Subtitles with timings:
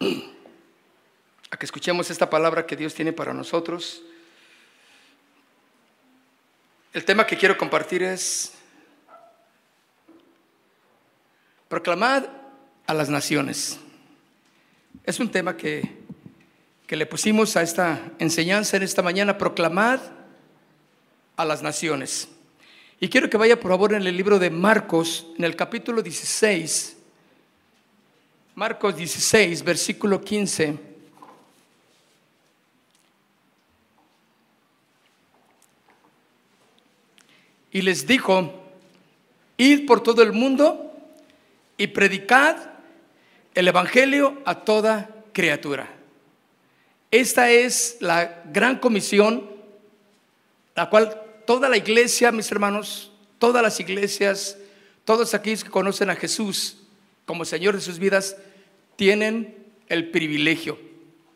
[0.00, 4.02] a que escuchemos esta palabra que Dios tiene para nosotros.
[6.92, 8.54] El tema que quiero compartir es
[11.68, 12.24] proclamad
[12.86, 13.78] a las naciones.
[15.04, 15.98] Es un tema que,
[16.86, 20.00] que le pusimos a esta enseñanza en esta mañana, proclamad
[21.36, 22.28] a las naciones.
[22.98, 26.96] Y quiero que vaya por favor en el libro de Marcos, en el capítulo 16,
[28.60, 30.78] Marcos 16, versículo 15.
[37.72, 38.52] Y les dijo,
[39.56, 40.92] id por todo el mundo
[41.78, 42.56] y predicad
[43.54, 45.88] el Evangelio a toda criatura.
[47.10, 49.50] Esta es la gran comisión,
[50.74, 54.58] la cual toda la iglesia, mis hermanos, todas las iglesias,
[55.06, 56.76] todos aquellos que conocen a Jesús
[57.24, 58.36] como Señor de sus vidas,
[59.00, 59.56] tienen
[59.88, 60.78] el privilegio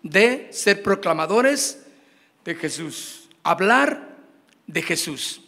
[0.03, 1.87] de ser proclamadores
[2.45, 4.19] de Jesús, hablar
[4.67, 5.41] de Jesús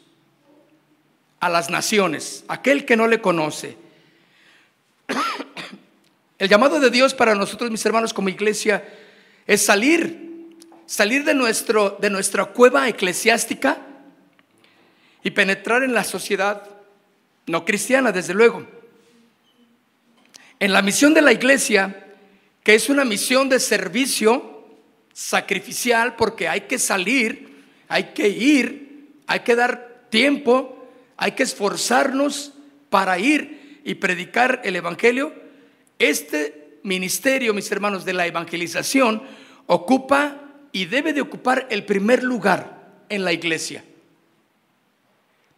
[1.41, 3.77] a las naciones, aquel que no le conoce.
[6.39, 8.83] El llamado de Dios para nosotros, mis hermanos, como iglesia,
[9.47, 13.77] es salir, salir de, nuestro, de nuestra cueva eclesiástica
[15.23, 16.67] y penetrar en la sociedad
[17.45, 18.67] no cristiana, desde luego.
[20.59, 22.05] En la misión de la iglesia,
[22.67, 24.65] que es una misión de servicio
[25.13, 30.85] sacrificial, porque hay que salir, hay que ir, hay que dar tiempo,
[31.17, 32.55] hay que esforzarnos
[32.91, 35.33] para ir y predicar el Evangelio.
[36.01, 39.23] Este ministerio, mis hermanos, de la evangelización
[39.67, 40.43] ocupa
[40.73, 43.85] y debe de ocupar el primer lugar en la iglesia.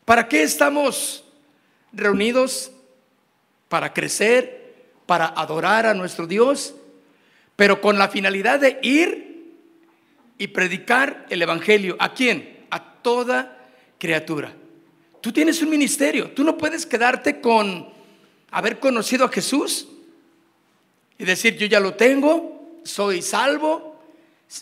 [0.05, 1.25] ¿Para qué estamos
[1.91, 2.71] reunidos?
[3.71, 4.75] Para crecer,
[5.07, 6.75] para adorar a nuestro Dios,
[7.59, 9.57] pero con la finalidad de ir
[10.39, 11.97] y predicar el Evangelio.
[11.99, 12.67] ¿A quién?
[12.71, 13.67] A toda
[13.99, 14.55] criatura.
[15.21, 17.89] Tú tienes un ministerio, tú no puedes quedarte con
[18.53, 19.89] haber conocido a Jesús
[21.19, 24.05] y decir, yo ya lo tengo, soy salvo,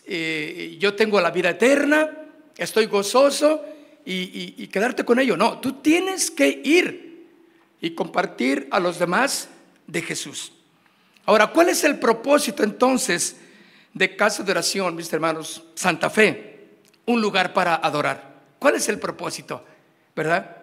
[0.07, 2.11] eh, yo tengo la vida eterna,
[2.57, 3.63] estoy gozoso
[4.07, 5.37] y, y quedarte con ello.
[5.37, 7.27] No, tú tienes que ir
[7.79, 9.51] y compartir a los demás
[9.87, 10.56] de Jesús.
[11.27, 13.37] Ahora, ¿cuál es el propósito entonces
[13.93, 15.65] de Casa de Oración, mis hermanos?
[15.75, 16.69] Santa Fe,
[17.05, 18.37] un lugar para adorar.
[18.59, 19.65] ¿Cuál es el propósito?
[20.15, 20.57] ¿Verdad?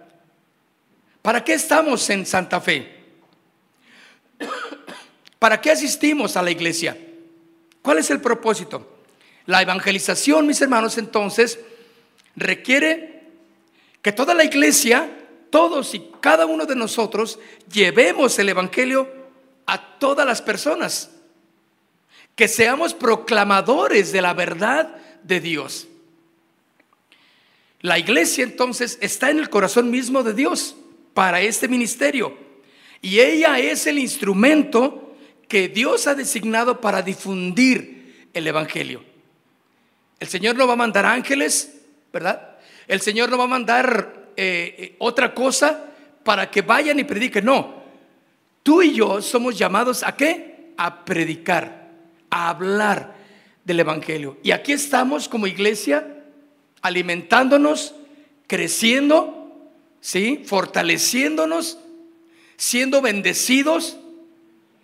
[1.21, 3.03] ¿Para qué estamos en Santa Fe?
[5.39, 6.97] ¿Para qué asistimos a la iglesia?
[7.81, 9.01] ¿Cuál es el propósito?
[9.45, 11.59] La evangelización, mis hermanos, entonces,
[12.37, 13.23] requiere
[14.01, 15.09] que toda la iglesia
[15.49, 17.37] todos y cada uno de nosotros
[17.71, 19.22] llevemos el Evangelio
[19.65, 21.09] a todas las personas.
[22.35, 25.87] Que seamos proclamadores de la verdad de Dios.
[27.81, 30.75] La iglesia entonces está en el corazón mismo de Dios
[31.13, 32.35] para este ministerio.
[33.01, 35.15] Y ella es el instrumento
[35.49, 39.03] que Dios ha designado para difundir el Evangelio.
[40.19, 41.81] El Señor no va a mandar ángeles,
[42.13, 42.57] ¿verdad?
[42.87, 45.91] El Señor no va a mandar eh, eh, otra cosa
[46.23, 47.43] para que vayan y prediquen.
[47.43, 47.82] No,
[48.63, 50.73] tú y yo somos llamados a qué?
[50.77, 51.91] A predicar,
[52.29, 53.15] a hablar
[53.63, 54.37] del Evangelio.
[54.41, 56.23] Y aquí estamos como iglesia
[56.81, 57.95] alimentándonos,
[58.47, 59.69] creciendo,
[60.01, 60.43] ¿sí?
[60.45, 61.77] Fortaleciéndonos,
[62.57, 63.97] siendo bendecidos,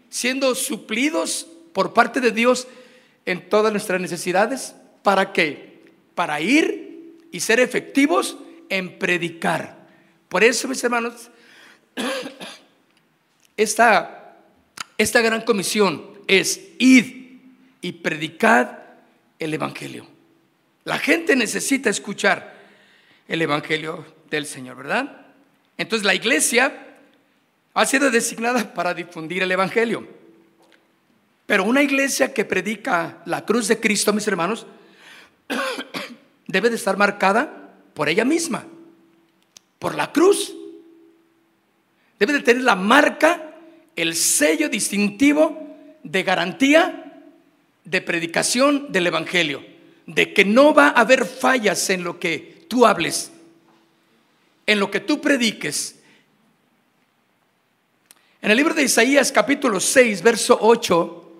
[0.09, 2.67] siendo suplidos por parte de Dios
[3.25, 4.75] en todas nuestras necesidades.
[5.03, 5.83] ¿Para qué?
[6.15, 8.37] Para ir y ser efectivos
[8.69, 9.87] en predicar.
[10.29, 11.29] Por eso, mis hermanos,
[13.61, 14.37] esta,
[14.97, 17.39] esta gran comisión es id
[17.81, 18.79] y predicad
[19.37, 20.07] el Evangelio.
[20.85, 22.55] La gente necesita escuchar
[23.27, 25.25] el Evangelio del Señor, ¿verdad?
[25.77, 26.87] Entonces la iglesia
[27.73, 30.07] ha sido designada para difundir el Evangelio.
[31.45, 34.67] Pero una iglesia que predica la cruz de Cristo, mis hermanos,
[36.47, 38.65] debe de estar marcada por ella misma,
[39.79, 40.55] por la cruz.
[42.19, 43.48] Debe de tener la marca,
[44.01, 47.21] el sello distintivo de garantía
[47.83, 49.65] de predicación del Evangelio,
[50.05, 53.31] de que no va a haber fallas en lo que tú hables,
[54.65, 55.99] en lo que tú prediques.
[58.41, 61.33] En el libro de Isaías capítulo 6, verso 8,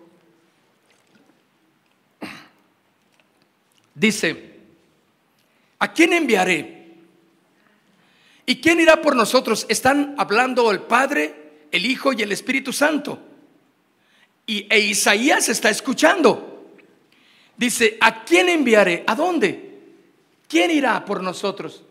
[3.96, 4.56] dice,
[5.80, 6.80] ¿a quién enviaré?
[8.46, 9.66] ¿Y quién irá por nosotros?
[9.70, 11.39] Están hablando el Padre,
[11.72, 13.20] el Hijo y el Espíritu Santo.
[14.46, 16.74] Y e Isaías está escuchando.
[17.56, 19.04] Dice, ¿a quién enviaré?
[19.06, 19.70] ¿A dónde?
[20.48, 21.84] ¿Quién irá por nosotros?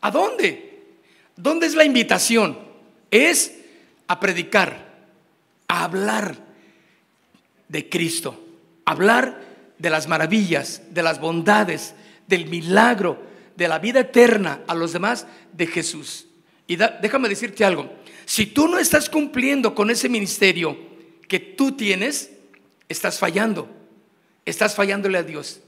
[0.00, 0.82] ¿A dónde?
[1.36, 2.58] ¿Dónde es la invitación?
[3.10, 3.54] Es
[4.06, 5.06] a predicar,
[5.68, 6.36] a hablar
[7.68, 8.38] de Cristo,
[8.84, 9.40] hablar
[9.78, 11.94] de las maravillas, de las bondades,
[12.26, 13.22] del milagro,
[13.56, 16.26] de la vida eterna a los demás de Jesús.
[16.66, 17.90] Y déjame decirte algo,
[18.24, 20.76] si tú no estás cumpliendo con ese ministerio
[21.28, 22.30] que tú tienes,
[22.88, 23.68] estás fallando,
[24.44, 25.60] estás fallándole a Dios.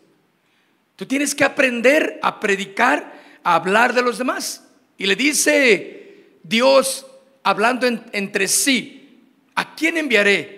[0.96, 4.64] Tú tienes que aprender a predicar, a hablar de los demás.
[4.96, 7.06] Y le dice Dios,
[7.42, 9.20] hablando entre sí,
[9.54, 10.56] ¿a quién enviaré?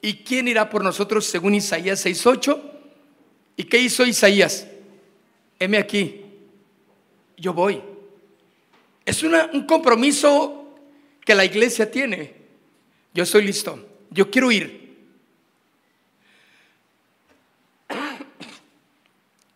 [0.00, 2.60] ¿Y quién irá por nosotros según Isaías 6.8?
[3.56, 4.66] ¿Y qué hizo Isaías?
[5.58, 6.20] Heme aquí,
[7.36, 7.82] yo voy.
[9.04, 10.57] Es un compromiso
[11.28, 12.34] que la iglesia tiene.
[13.12, 14.96] Yo estoy listo, yo quiero ir.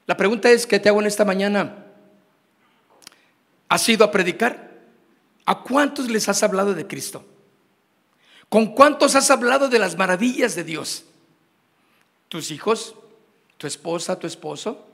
[0.06, 1.86] La pregunta es, ¿qué te hago en esta mañana?
[3.70, 4.82] ¿Has ido a predicar?
[5.46, 7.24] ¿A cuántos les has hablado de Cristo?
[8.50, 11.06] ¿Con cuántos has hablado de las maravillas de Dios?
[12.28, 12.96] ¿Tus hijos?
[13.56, 14.18] ¿Tu esposa?
[14.18, 14.86] ¿Tu esposo?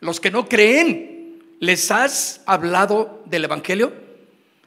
[0.00, 4.03] Los que no creen, ¿les has hablado del Evangelio?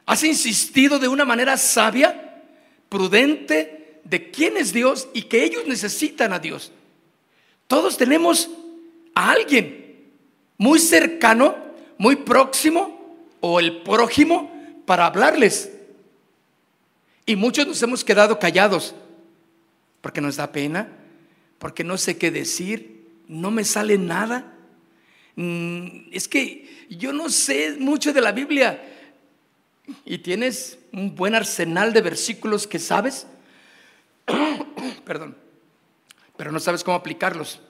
[0.08, 2.42] ¿Has insistido de una manera sabia,
[2.88, 6.72] prudente, de quién es Dios y que ellos necesitan a Dios?
[7.66, 8.48] Todos tenemos
[9.14, 10.06] a alguien
[10.56, 11.58] muy cercano,
[11.98, 14.50] muy próximo o el prójimo
[14.86, 15.70] para hablarles.
[17.26, 18.94] Y muchos nos hemos quedado callados
[20.00, 20.88] porque nos da pena,
[21.58, 24.54] porque no sé qué decir, no me sale nada.
[25.36, 28.94] Mm, es que yo no sé mucho de la Biblia
[30.04, 33.26] y tienes un buen arsenal de versículos que sabes,
[35.04, 35.36] perdón,
[36.36, 37.60] pero no sabes cómo aplicarlos.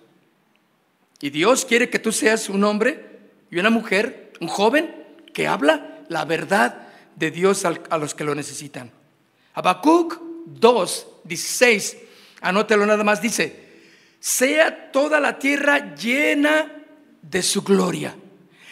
[1.20, 3.18] Y Dios quiere que tú seas un hombre
[3.50, 4.94] y una mujer, un joven
[5.32, 8.92] que habla la verdad de Dios a los que lo necesitan.
[9.54, 11.96] Habacuc 2, 16,
[12.40, 13.68] anótelo nada más, dice,
[14.20, 16.72] sea toda la tierra llena
[17.22, 18.14] de su gloria,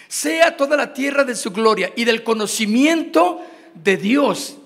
[0.09, 3.45] sea toda la tierra de su gloria y del conocimiento
[3.75, 4.57] de Dios.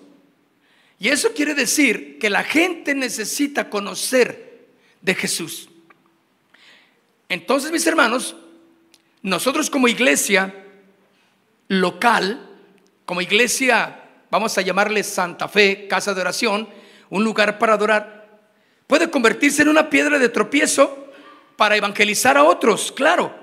[0.99, 4.69] Y eso quiere decir que la gente necesita conocer
[5.01, 5.69] de Jesús.
[7.29, 8.37] Entonces, mis hermanos,
[9.23, 10.55] nosotros como iglesia
[11.69, 12.49] local,
[13.07, 16.69] como iglesia, vamos a llamarle Santa Fe, casa de oración,
[17.09, 18.41] un lugar para adorar,
[18.87, 21.13] puede convertirse en una piedra de tropiezo
[21.57, 23.35] para evangelizar a otros, claro.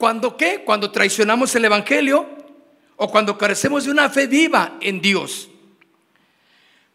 [0.00, 0.62] ¿Cuándo qué?
[0.64, 2.26] Cuando traicionamos el Evangelio
[2.96, 5.50] o cuando carecemos de una fe viva en Dios.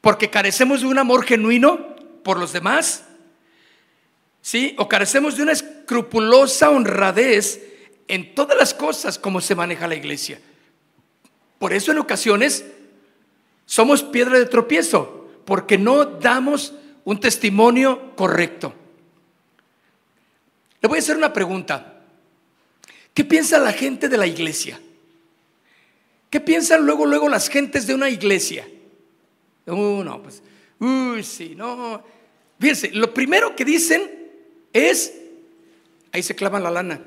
[0.01, 3.05] Porque carecemos de un amor genuino por los demás.
[4.41, 4.73] ¿Sí?
[4.79, 7.61] O carecemos de una escrupulosa honradez
[8.07, 10.41] en todas las cosas como se maneja la iglesia.
[11.59, 12.65] Por eso en ocasiones
[13.67, 18.73] somos piedra de tropiezo, porque no damos un testimonio correcto.
[20.81, 21.94] Le voy a hacer una pregunta.
[23.15, 24.77] ¿Qué piensa la gente de la iglesia?
[26.29, 28.67] ¿Qué piensan luego, luego las gentes de una iglesia?
[29.65, 30.43] Uh, no, pues,
[30.79, 32.03] uy, sí, no.
[32.59, 34.11] Fíjense, lo primero que dicen
[34.73, 35.13] es,
[36.11, 37.01] ahí se clavan la lana.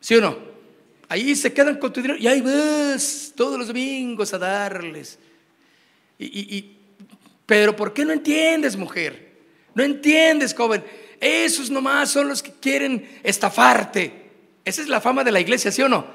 [0.00, 0.38] ¿Sí o no?
[1.06, 5.18] Ahí se quedan con tu dinero y ahí vas todos los domingos a darles.
[6.18, 6.72] Y,
[7.44, 9.30] pero ¿por qué no entiendes, mujer?
[9.74, 10.82] No entiendes, joven.
[11.20, 14.30] Esos nomás son los que quieren estafarte.
[14.64, 16.06] Esa es la fama de la iglesia, ¿sí o no?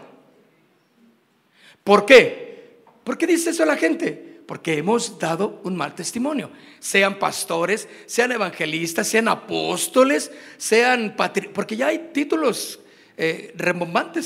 [1.84, 2.82] ¿Por qué?
[3.04, 4.42] ¿Por qué dice eso la gente?
[4.48, 6.50] Porque hemos dado un mal testimonio.
[6.80, 11.16] Sean pastores, sean evangelistas, sean apóstoles, sean
[11.54, 12.80] porque ya hay títulos
[13.18, 13.54] eh,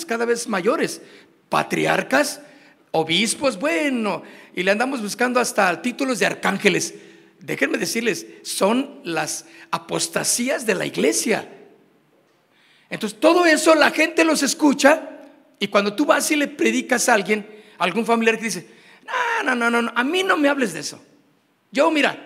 [0.08, 1.02] cada vez mayores,
[1.50, 2.42] patriarcas,
[2.92, 4.24] obispos, bueno,
[4.56, 6.96] y le andamos buscando hasta títulos de arcángeles.
[7.40, 11.48] Déjenme decirles, son las apostasías de la iglesia.
[12.90, 15.10] Entonces, todo eso la gente los escucha
[15.60, 18.68] y cuando tú vas y le predicas a alguien, a algún familiar que dice,
[19.44, 21.02] no, no, no, no, a mí no me hables de eso.
[21.72, 22.18] Yo, mira,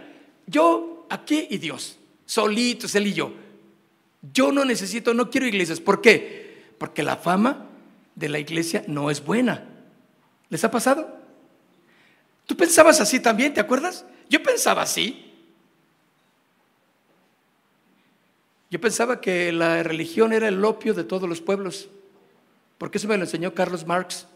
[0.48, 3.34] yo aquí y Dios, solitos, él y yo.
[4.34, 5.80] Yo no necesito, no quiero iglesias.
[5.80, 6.64] ¿Por qué?
[6.78, 7.68] Porque la fama
[8.16, 9.66] de la iglesia no es buena.
[10.50, 11.20] ¿Les ha pasado?
[12.46, 14.06] ¿Tú pensabas así también, te acuerdas?
[14.30, 15.34] Yo pensaba así.
[18.74, 21.90] Yo pensaba que la religión era el opio de todos los pueblos,
[22.80, 24.28] porque eso me lo enseñó Carlos Marx.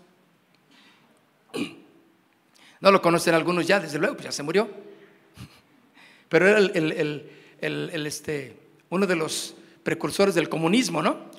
[2.79, 4.70] No lo conocen algunos ya, desde luego, pues ya se murió.
[6.29, 8.56] Pero era el, este,
[8.89, 11.32] uno de los precursores del comunismo, ¿no?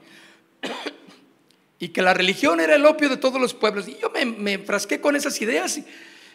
[1.78, 3.86] Y que la religión era el opio de todos los pueblos.
[3.86, 5.86] Y yo me, me enfrasqué con esas ideas y,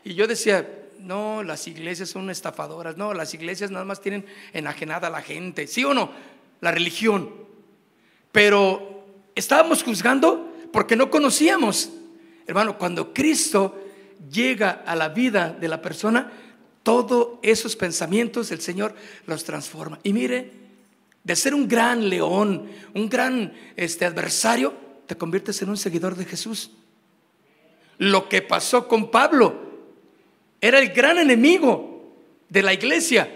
[0.06, 0.66] y yo decía,
[1.04, 5.68] no, las iglesias son estafadoras, no, las iglesias nada más tienen enajenada a la gente,
[5.68, 6.12] ¿sí o no?
[6.62, 7.30] La religión.
[8.32, 9.06] Pero
[9.36, 11.92] estábamos juzgando porque no conocíamos.
[12.48, 13.80] Hermano, cuando Cristo
[14.32, 16.32] llega a la vida de la persona,
[16.84, 18.96] todos esos pensamientos el Señor
[19.26, 20.00] los transforma.
[20.04, 20.52] Y mire,
[21.24, 24.74] de ser un gran león, un gran este, adversario,
[25.06, 26.72] te conviertes en un seguidor de Jesús.
[27.98, 29.63] Lo que pasó con Pablo,
[30.64, 32.16] era el gran enemigo
[32.48, 33.30] de la iglesia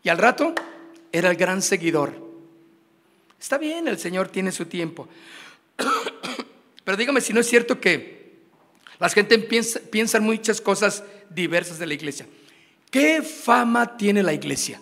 [0.00, 0.54] y al rato
[1.10, 2.14] era el gran seguidor.
[3.40, 5.08] Está bien, el Señor tiene su tiempo.
[6.84, 8.36] Pero dígame si no es cierto que
[9.00, 12.28] la gente piensa, muchas cosas diversas de la iglesia.
[12.92, 14.80] ¿Qué fama tiene la iglesia?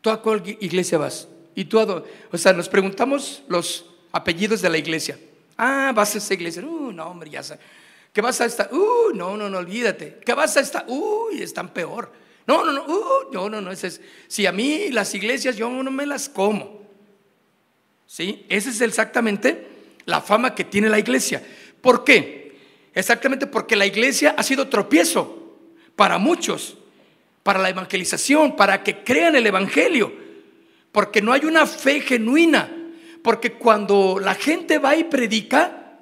[0.00, 1.28] ¿Tú a cuál iglesia vas?
[1.54, 2.02] ¿Y tú a
[2.32, 5.16] O sea, nos preguntamos los apellidos de la iglesia.
[5.56, 6.64] Ah, vas a esa iglesia.
[6.64, 7.64] Uh, no, hombre, ya sabes.
[8.16, 8.72] ¿Qué vas a estar?
[8.72, 10.20] Uh, no, no, no, olvídate.
[10.24, 10.86] ¿Qué vas a estar?
[10.88, 12.10] Uy, están peor.
[12.46, 14.00] No, no, no, uh, no, no, no, ese es.
[14.26, 16.80] Si a mí las iglesias yo no me las como.
[18.06, 18.46] ¿Sí?
[18.48, 19.66] Esa es exactamente
[20.06, 21.46] la fama que tiene la iglesia.
[21.82, 22.56] ¿Por qué?
[22.94, 25.58] Exactamente porque la iglesia ha sido tropiezo
[25.94, 26.78] para muchos,
[27.42, 30.10] para la evangelización, para que crean el evangelio,
[30.90, 32.74] porque no hay una fe genuina,
[33.22, 35.98] porque cuando la gente va y predica,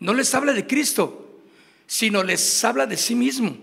[0.00, 1.23] no les habla de Cristo,
[1.86, 3.56] sino les habla de sí mismo.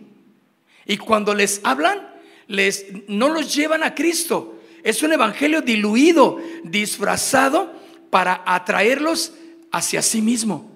[0.85, 2.09] Y cuando les hablan,
[2.47, 4.59] les, no los llevan a Cristo.
[4.83, 7.71] Es un evangelio diluido, disfrazado
[8.09, 9.33] para atraerlos
[9.71, 10.69] hacia sí mismo.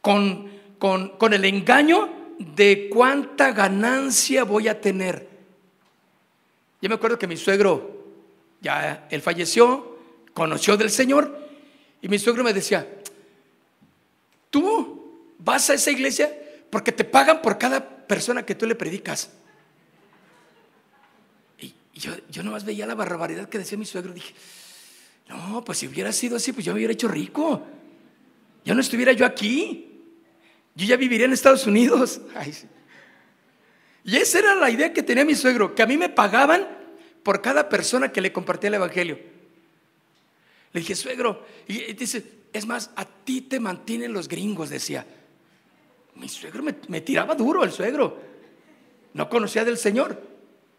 [0.00, 2.08] Con, con, con el engaño
[2.38, 5.28] de cuánta ganancia voy a tener.
[6.80, 8.06] Yo me acuerdo que mi suegro,
[8.62, 9.98] ya él falleció,
[10.32, 11.38] conoció del Señor,
[12.00, 12.88] y mi suegro me decía,
[14.48, 14.79] tú
[15.44, 16.30] vas a esa iglesia
[16.70, 19.30] porque te pagan por cada persona que tú le predicas.
[21.58, 24.12] Y yo, yo nomás veía la barbaridad que decía mi suegro.
[24.12, 24.34] Dije,
[25.28, 27.66] no, pues si hubiera sido así, pues yo me hubiera hecho rico.
[28.64, 30.04] Ya no estuviera yo aquí.
[30.74, 32.20] Yo ya viviría en Estados Unidos.
[34.02, 36.66] Y esa era la idea que tenía mi suegro, que a mí me pagaban
[37.22, 39.18] por cada persona que le compartía el Evangelio.
[40.72, 45.06] Le dije, suegro, y dice, es más, a ti te mantienen los gringos, decía.
[46.16, 48.18] Mi suegro me, tiraba duro, el suegro.
[49.14, 50.20] No conocía del Señor.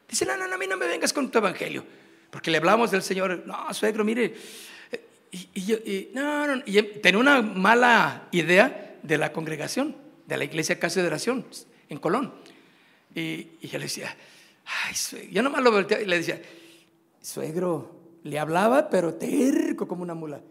[0.08, 1.84] Dice, no, no, no, a mí no me vengas con tu evangelio.
[2.30, 3.44] Porque le hablamos del Señor.
[3.46, 4.34] No, suegro, mire.
[5.32, 5.78] Y, yo,
[6.14, 9.96] no, no, y tenía una mala idea de la congregación,
[10.28, 11.46] de la iglesia Casa de Oración
[11.90, 12.34] en Colón.
[13.16, 14.16] Y, yo le decía,
[14.66, 15.30] ay, suegro.
[15.32, 16.42] Yo nomás lo volteaba y le decía,
[17.22, 20.42] suegro, le hablaba, pero terco como una mula.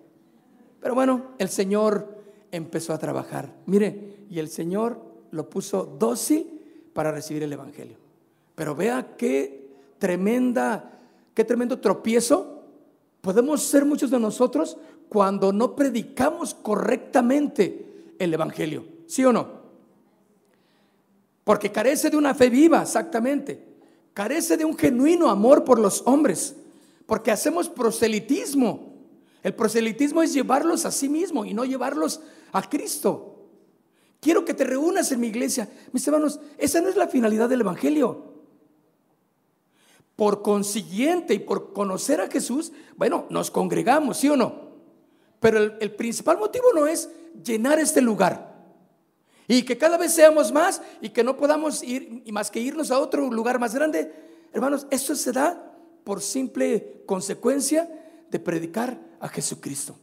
[0.80, 3.52] Pero bueno, el Señor empezó a trabajar.
[3.66, 6.46] Mire, y el Señor lo puso dócil
[6.94, 7.96] para recibir el Evangelio.
[8.54, 9.68] Pero vea qué
[9.98, 10.98] tremenda,
[11.34, 12.60] qué tremendo tropiezo
[13.20, 14.76] podemos ser muchos de nosotros
[15.08, 18.84] cuando no predicamos correctamente el Evangelio.
[19.06, 19.60] ¿Sí o no?
[21.44, 23.62] Porque carece de una fe viva, exactamente.
[24.14, 26.54] Carece de un genuino amor por los hombres.
[27.06, 28.94] Porque hacemos proselitismo.
[29.42, 32.20] El proselitismo es llevarlos a sí mismo y no llevarlos
[32.52, 33.39] a Cristo.
[34.20, 35.68] Quiero que te reúnas en mi iglesia.
[35.92, 38.30] Mis hermanos, esa no es la finalidad del Evangelio.
[40.14, 44.70] Por consiguiente y por conocer a Jesús, bueno, nos congregamos, ¿sí o no?
[45.40, 47.08] Pero el, principal motivo no es
[47.42, 48.50] llenar este lugar.
[49.48, 52.98] Y que cada vez seamos más y que no podamos ir más que irnos a
[52.98, 54.12] otro lugar más grande.
[54.52, 55.74] Hermanos, eso se da
[56.04, 57.88] por simple consecuencia
[58.30, 59.96] de predicar a Jesucristo.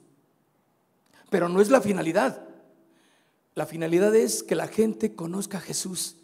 [1.29, 2.46] Pero no es la finalidad.
[3.57, 6.17] La finalidad es que la gente conozca a Jesús,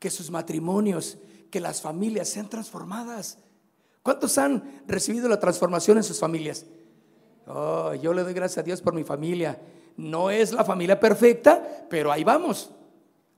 [0.00, 1.18] que sus matrimonios,
[1.48, 3.38] que las familias sean transformadas.
[4.02, 6.66] ¿Cuántos han recibido la transformación en sus familias?
[7.46, 9.56] Oh, yo le doy gracias a Dios por mi familia.
[9.96, 12.72] No es la familia perfecta, pero ahí vamos.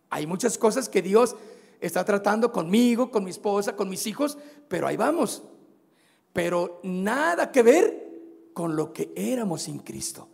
[0.08, 1.36] Hay muchas cosas que Dios
[1.78, 5.42] está tratando conmigo, con mi esposa, con mis hijos, pero ahí vamos.
[6.32, 10.26] Pero nada que ver con lo que éramos sin Cristo.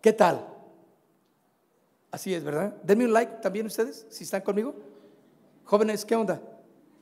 [0.00, 0.55] ¿Qué tal?
[2.10, 2.74] Así es, ¿verdad?
[2.82, 4.74] Denme un like también ustedes, si están conmigo.
[5.64, 6.40] Jóvenes, ¿qué onda?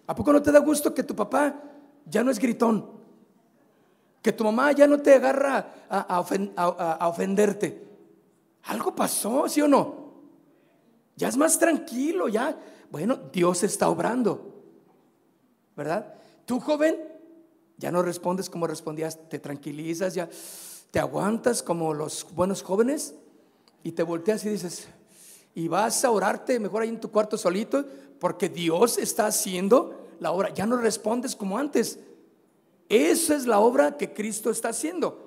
[0.07, 1.63] ¿A poco no te da gusto que tu papá
[2.07, 2.91] ya no es gritón?
[4.23, 7.87] Que tu mamá ya no te agarra a, ofenderte.
[8.65, 10.05] Algo pasó, ¿sí o no?
[11.17, 12.59] Ya es más tranquilo, ya.
[12.91, 14.53] Bueno, Dios está obrando.
[15.77, 16.15] ¿Verdad?
[16.47, 16.97] Tú, joven,
[17.77, 20.29] ya no respondes como respondías, te tranquilizas, ya
[20.91, 23.15] te aguantas como los buenos jóvenes
[23.85, 24.89] y te volteas y dices,
[25.55, 27.85] y vas a orarte mejor ahí en tu cuarto solito,
[28.19, 30.49] porque Dios está haciendo la obra.
[30.55, 31.99] Ya no respondes como antes.
[32.89, 35.21] Esa es la obra que Cristo está haciendo.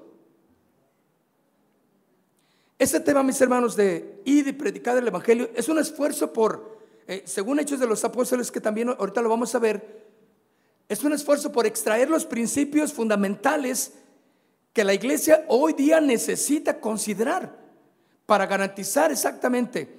[2.79, 7.21] Este tema, mis hermanos, de ir y predicar el Evangelio, es un esfuerzo por, eh,
[7.25, 10.07] según Hechos de los Apóstoles, que también ahorita lo vamos a ver,
[10.89, 13.93] es un esfuerzo por extraer los principios fundamentales
[14.73, 17.66] que la iglesia hoy día necesita considerar
[18.27, 19.89] para garantizar exactamente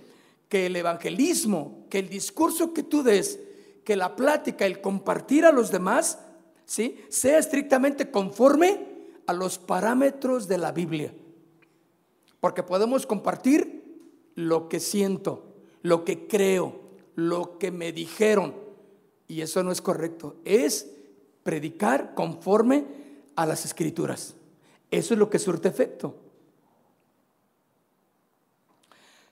[0.48, 3.40] que el evangelismo, que el discurso que tú des,
[3.84, 6.18] que la plática, el compartir a los demás,
[6.64, 7.00] ¿sí?
[7.08, 8.86] sea estrictamente conforme
[9.26, 11.12] a los parámetros de la Biblia.
[12.38, 13.82] Porque podemos compartir
[14.34, 16.80] lo que siento, lo que creo,
[17.14, 18.54] lo que me dijeron.
[19.26, 20.36] Y eso no es correcto.
[20.44, 20.86] Es
[21.42, 22.84] predicar conforme
[23.36, 24.34] a las escrituras.
[24.90, 26.27] Eso es lo que surte efecto.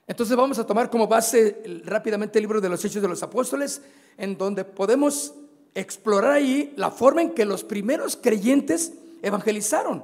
[0.07, 3.81] Entonces vamos a tomar como base rápidamente el libro de los Hechos de los Apóstoles,
[4.17, 5.33] en donde podemos
[5.75, 10.03] explorar ahí la forma en que los primeros creyentes evangelizaron.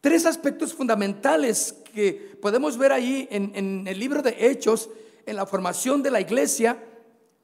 [0.00, 4.88] Tres aspectos fundamentales que podemos ver ahí en, el libro de Hechos,
[5.26, 6.82] en la formación de la iglesia,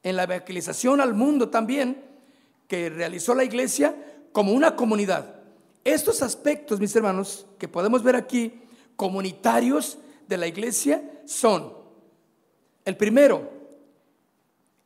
[0.01, 2.03] en la evangelización al mundo también,
[2.67, 3.95] que realizó la iglesia
[4.31, 5.35] como una comunidad.
[5.83, 8.61] Estos aspectos, mis hermanos, que podemos ver aquí,
[8.95, 11.73] comunitarios de la iglesia, son,
[12.83, 13.49] el primero,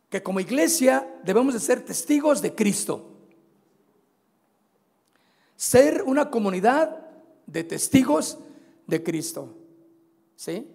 [0.10, 3.06] que como iglesia debemos de ser testigos de Cristo.
[5.56, 7.06] Ser una comunidad
[7.46, 8.38] de testigos
[8.88, 9.56] de Cristo.
[10.36, 10.68] ¿Sí?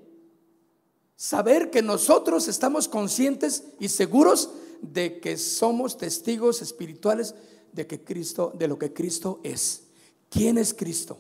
[1.17, 4.51] Saber que nosotros estamos conscientes y seguros
[4.83, 7.35] de que somos testigos espirituales
[7.73, 9.85] de que Cristo, de lo que Cristo es.
[10.29, 11.19] ¿Quién es Cristo?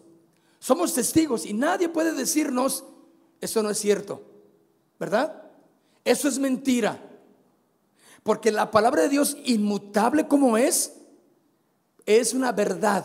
[0.58, 2.84] Somos testigos y nadie puede decirnos,
[3.44, 4.22] eso no es cierto,
[4.98, 5.42] ¿verdad?
[6.02, 6.98] Eso es mentira.
[8.22, 10.94] Porque la palabra de Dios, inmutable como es,
[12.06, 13.04] es una verdad,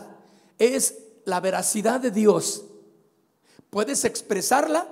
[0.58, 2.64] es la veracidad de Dios.
[3.68, 4.90] Puedes expresarla,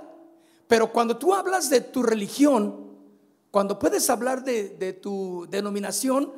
[0.67, 2.89] pero cuando tú hablas de tu religión,
[3.51, 6.31] cuando puedes hablar de, de tu denominación,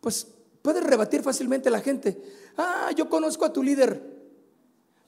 [0.00, 0.28] pues
[0.62, 2.22] puedes rebatir fácilmente a la gente.
[2.56, 4.14] Ah, yo conozco a tu líder.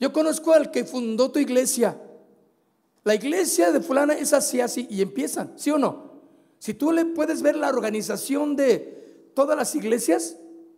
[0.01, 1.97] Yo conozco al que fundó tu iglesia.
[3.07, 6.11] La iglesia de fulana es así, así, y empiezan, ¿sí o no?
[6.59, 10.37] Si tú le puedes ver la organización de todas las iglesias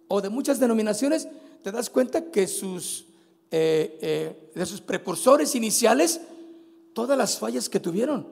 [0.08, 1.26] o de muchas denominaciones,
[1.62, 3.06] te das cuenta que sus,
[3.50, 6.20] eh, eh, de sus precursores iniciales,
[6.92, 8.26] todas las fallas que tuvieron,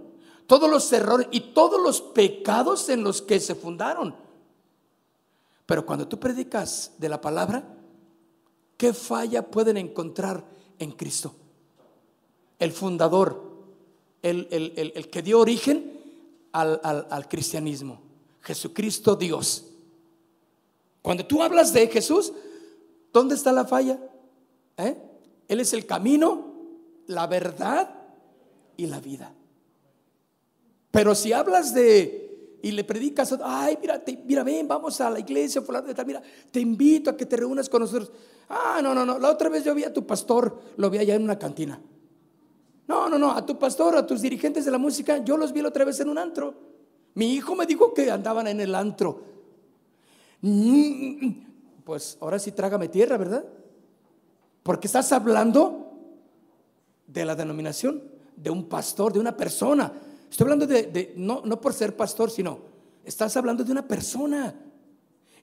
[0.47, 4.15] todos los errores y todos los pecados en los que se fundaron.
[5.65, 7.65] Pero cuando tú predicas de la palabra,
[8.77, 10.45] ¿qué falla pueden encontrar
[10.79, 11.35] en Cristo.
[12.59, 13.46] El fundador,
[14.31, 15.93] el, que dio origen
[16.53, 18.01] al, cristianismo.
[18.43, 19.65] Jesucristo Dios.
[21.03, 22.33] Cuando tú hablas de Jesús,
[23.13, 23.99] ¿dónde está la falla?
[24.77, 24.97] ¿Eh?
[25.49, 26.55] Él es el camino,
[27.07, 27.95] la verdad
[28.77, 29.33] y la vida.
[30.91, 32.25] Pero si hablas de
[32.63, 35.63] y le predicas, ay, mira, mira, ven, vamos a la iglesia,
[36.05, 38.11] mira, te invito a que te reúnas con nosotros.
[38.49, 39.19] Ah, no, no, no.
[39.19, 41.81] La otra vez yo vi a tu pastor, lo vi allá en una cantina.
[42.89, 43.33] No, no, no.
[43.33, 45.99] A tu pastor, a tus dirigentes de la música, yo los vi la otra vez
[46.01, 46.55] en un antro.
[47.15, 49.23] Mi hijo me dijo que andaban en el antro.
[50.43, 51.31] Mm,
[51.85, 53.45] pues ahora sí trágame tierra, ¿verdad?
[54.63, 55.93] Porque estás hablando
[57.07, 58.03] de la denominación,
[58.37, 59.93] de un pastor, de una persona.
[60.31, 62.59] Estoy hablando de, de no, no por ser pastor, sino
[63.05, 64.55] estás hablando de una persona.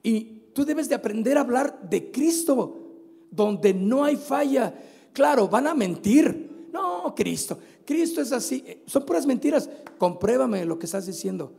[0.02, 2.84] Y tú debes de aprender a hablar de Cristo
[3.30, 4.72] donde no hay falla.
[5.12, 6.53] Claro, van a mentir.
[6.74, 8.82] No, Cristo, Cristo es así.
[8.86, 9.70] Son puras mentiras.
[9.96, 11.52] Compruébame lo que estás diciendo.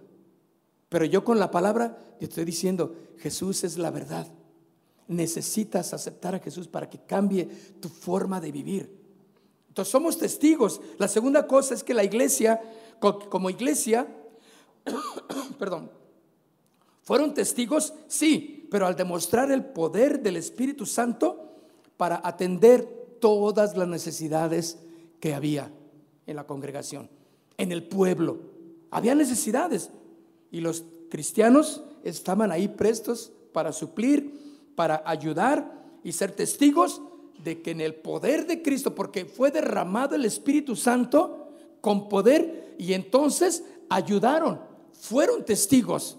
[0.89, 4.27] Pero yo con la palabra te estoy diciendo, Jesús es la verdad.
[5.07, 7.45] Necesitas aceptar a Jesús para que cambie
[7.79, 8.93] tu forma de vivir.
[9.69, 10.81] Entonces somos testigos.
[10.97, 12.59] La segunda cosa es que la iglesia,
[12.99, 14.05] como iglesia,
[15.57, 15.89] perdón,
[17.03, 21.53] Fueron testigos, sí, pero al demostrar el poder del Espíritu Santo
[21.97, 22.83] para atender
[23.21, 24.79] todas las necesidades
[25.19, 25.71] que había
[26.27, 27.09] en la congregación,
[27.57, 28.39] en el pueblo.
[28.91, 29.89] Había necesidades
[30.51, 37.01] y los cristianos estaban ahí prestos para suplir, para ayudar y ser testigos
[37.43, 41.49] de que en el poder de Cristo, porque fue derramado el Espíritu Santo
[41.81, 44.59] con poder y entonces ayudaron,
[44.93, 46.17] fueron testigos.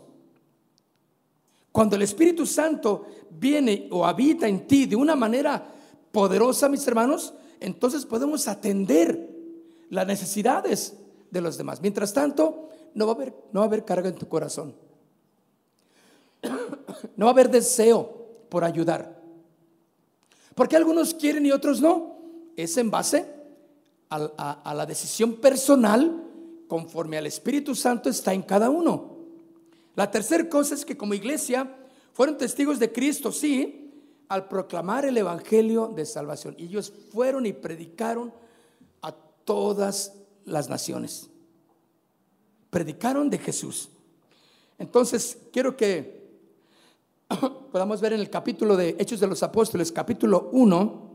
[1.72, 5.74] Cuando el Espíritu Santo viene o habita en ti de una manera
[6.10, 9.30] poderosa, mis hermanos, entonces podemos atender
[9.90, 10.94] las necesidades
[11.30, 11.80] de los demás.
[11.80, 14.74] Mientras tanto, no va a haber, no va a haber carga en tu corazón.
[17.16, 19.20] No va a haber deseo por ayudar.
[20.54, 22.16] Porque algunos quieren y otros no.
[22.56, 23.26] Es en base
[24.08, 26.24] a, a la decisión personal
[26.68, 29.16] conforme al Espíritu Santo está en cada uno.
[29.94, 31.74] La tercera cosa es que como iglesia
[32.12, 33.85] fueron testigos de Cristo, sí,
[34.28, 36.54] al proclamar el Evangelio de salvación.
[36.58, 38.32] Y ellos fueron y predicaron
[39.02, 39.12] a
[39.44, 41.30] todas las naciones.
[42.70, 43.90] Predicaron de Jesús.
[44.78, 46.26] Entonces, quiero que
[47.72, 51.06] podamos ver en el capítulo de Hechos de los Apóstoles, capítulo 1.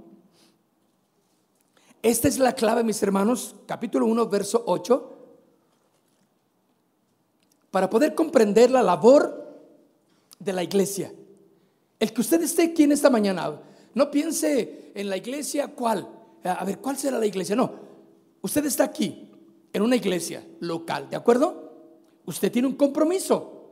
[2.02, 5.17] Esta es la clave, mis hermanos, capítulo 1, verso 8,
[7.69, 9.41] para poder comprender la labor
[10.39, 11.13] de la iglesia.
[12.02, 13.62] El que usted esté aquí en esta mañana,
[13.94, 16.10] no piense en la iglesia cuál.
[16.44, 17.56] A ver, ¿cuál será la iglesia?
[17.56, 17.72] No,
[18.42, 19.30] usted está aquí
[19.72, 21.72] en una iglesia local, ¿de acuerdo?
[22.26, 23.70] Usted tiene un compromiso.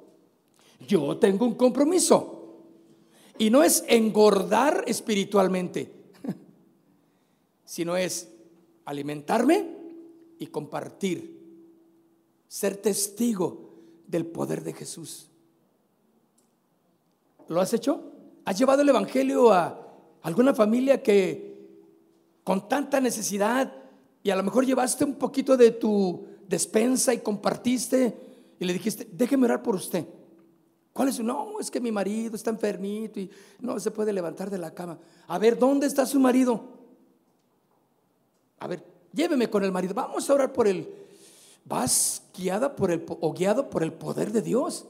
[0.88, 2.68] Yo tengo un compromiso.
[3.39, 5.92] Y no es engordar espiritualmente,
[7.65, 8.30] sino es
[8.86, 9.76] alimentarme
[10.38, 11.36] y compartir,
[12.48, 13.72] ser testigo
[14.06, 15.30] del poder de Jesús.
[17.48, 18.18] ¿Lo has hecho?
[18.49, 19.79] ¿Has llevado el Evangelio a
[20.23, 21.55] alguna familia que
[22.43, 23.71] con tanta necesidad
[24.23, 28.17] y a lo mejor llevaste un poquito de tu despensa y compartiste
[28.59, 30.03] y le dijiste, déjeme orar por usted?
[30.93, 31.23] ¿Cuál es su?
[31.23, 34.97] No, es que mi marido está enfermito y no se puede levantar de la cama.
[35.27, 36.63] A ver, ¿dónde está su marido?
[38.57, 38.83] A ver,
[39.13, 39.93] lléveme con el marido.
[39.93, 40.91] Vamos a orar por él.
[41.65, 44.88] Vas guiada por el o guiado por el poder de Dios.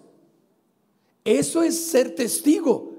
[1.26, 2.99] Eso es ser testigo.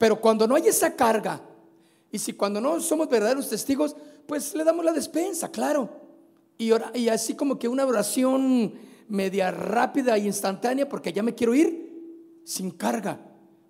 [0.00, 1.42] Pero cuando no hay esa carga,
[2.10, 3.94] y si cuando no somos verdaderos testigos,
[4.26, 5.90] pues le damos la despensa, claro.
[6.56, 8.72] Y, y así como que una oración
[9.08, 13.20] media rápida e instantánea, porque ya me quiero ir, sin carga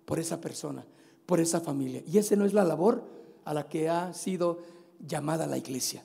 [0.05, 0.85] por esa persona,
[1.25, 2.01] por esa familia.
[2.07, 3.03] Y esa no es la labor
[3.43, 4.59] a la que ha sido
[5.05, 6.01] llamada la iglesia.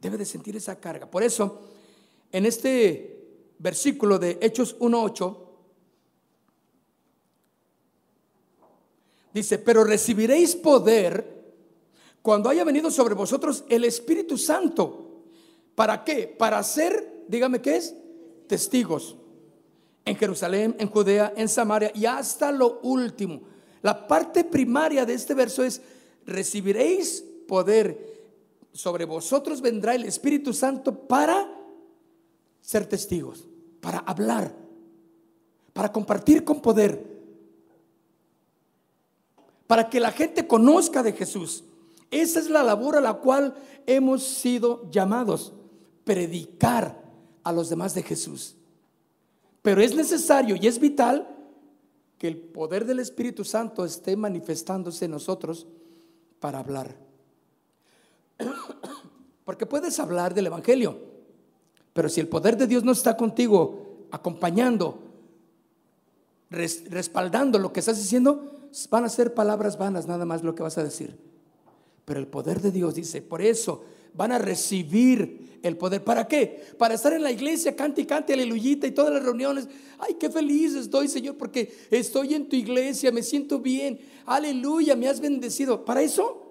[0.00, 1.10] Debe de sentir esa carga.
[1.10, 1.60] Por eso,
[2.32, 5.49] en este versículo de Hechos 1.8,
[9.32, 11.40] Dice, pero recibiréis poder
[12.22, 15.22] cuando haya venido sobre vosotros el Espíritu Santo.
[15.74, 16.26] ¿Para qué?
[16.26, 17.94] Para ser, dígame qué es,
[18.46, 19.16] testigos
[20.04, 23.42] en Jerusalén, en Judea, en Samaria y hasta lo último.
[23.82, 25.80] La parte primaria de este verso es,
[26.26, 28.10] recibiréis poder,
[28.72, 31.48] sobre vosotros vendrá el Espíritu Santo para
[32.60, 33.46] ser testigos,
[33.80, 34.54] para hablar,
[35.72, 37.19] para compartir con poder
[39.70, 41.62] para que la gente conozca de Jesús.
[42.10, 43.54] Esa es la labor a la cual
[43.86, 45.52] hemos sido llamados,
[46.02, 47.00] predicar
[47.44, 48.56] a los demás de Jesús.
[49.62, 51.28] Pero es necesario y es vital
[52.18, 55.68] que el poder del Espíritu Santo esté manifestándose en nosotros
[56.40, 56.96] para hablar.
[59.44, 60.98] Porque puedes hablar del Evangelio,
[61.92, 64.98] pero si el poder de Dios no está contigo, acompañando,
[66.50, 68.56] respaldando lo que estás diciendo,
[68.90, 71.16] van a ser palabras vanas nada más lo que vas a decir.
[72.04, 76.02] Pero el poder de Dios dice, por eso van a recibir el poder.
[76.02, 76.74] ¿Para qué?
[76.78, 79.68] Para estar en la iglesia, cante y cante, aleluyita y todas las reuniones.
[79.98, 84.00] Ay, qué feliz estoy, Señor, porque estoy en tu iglesia, me siento bien.
[84.26, 85.84] Aleluya, me has bendecido.
[85.84, 86.46] ¿Para eso?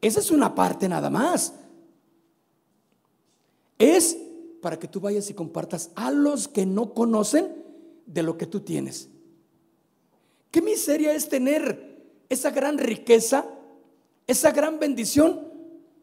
[0.00, 1.54] Esa es una parte nada más.
[3.78, 4.16] Es
[4.60, 7.48] para que tú vayas y compartas a los que no conocen
[8.06, 9.08] de lo que tú tienes.
[10.50, 13.46] Qué miseria es tener esa gran riqueza,
[14.26, 15.48] esa gran bendición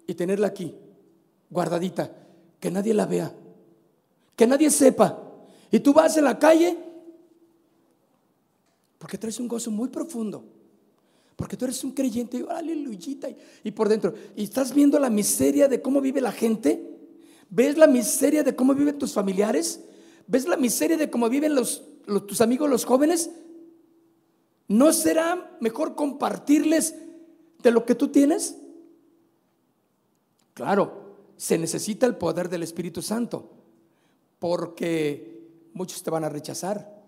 [0.05, 0.75] y tenerla aquí,
[1.49, 2.11] guardadita,
[2.59, 3.33] que nadie la vea,
[4.35, 5.23] que nadie sepa.
[5.71, 6.77] Y tú vas en la calle
[8.97, 10.43] porque traes un gozo muy profundo.
[11.35, 13.29] Porque tú eres un creyente, aleluyita,
[13.63, 16.81] y por dentro, y estás viendo la miseria de cómo vive la gente,
[17.49, 19.81] ves la miseria de cómo viven tus familiares,
[20.25, 21.83] ves la miseria de cómo viven los
[22.25, 23.29] tus amigos los jóvenes?
[24.67, 26.95] ¿No será mejor compartirles
[27.63, 28.57] de lo que tú tienes?
[30.53, 33.49] Claro, se necesita el poder del Espíritu Santo,
[34.39, 37.03] porque muchos te van a rechazar,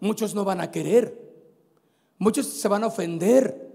[0.00, 1.34] muchos no van a querer,
[2.18, 3.74] muchos se van a ofender,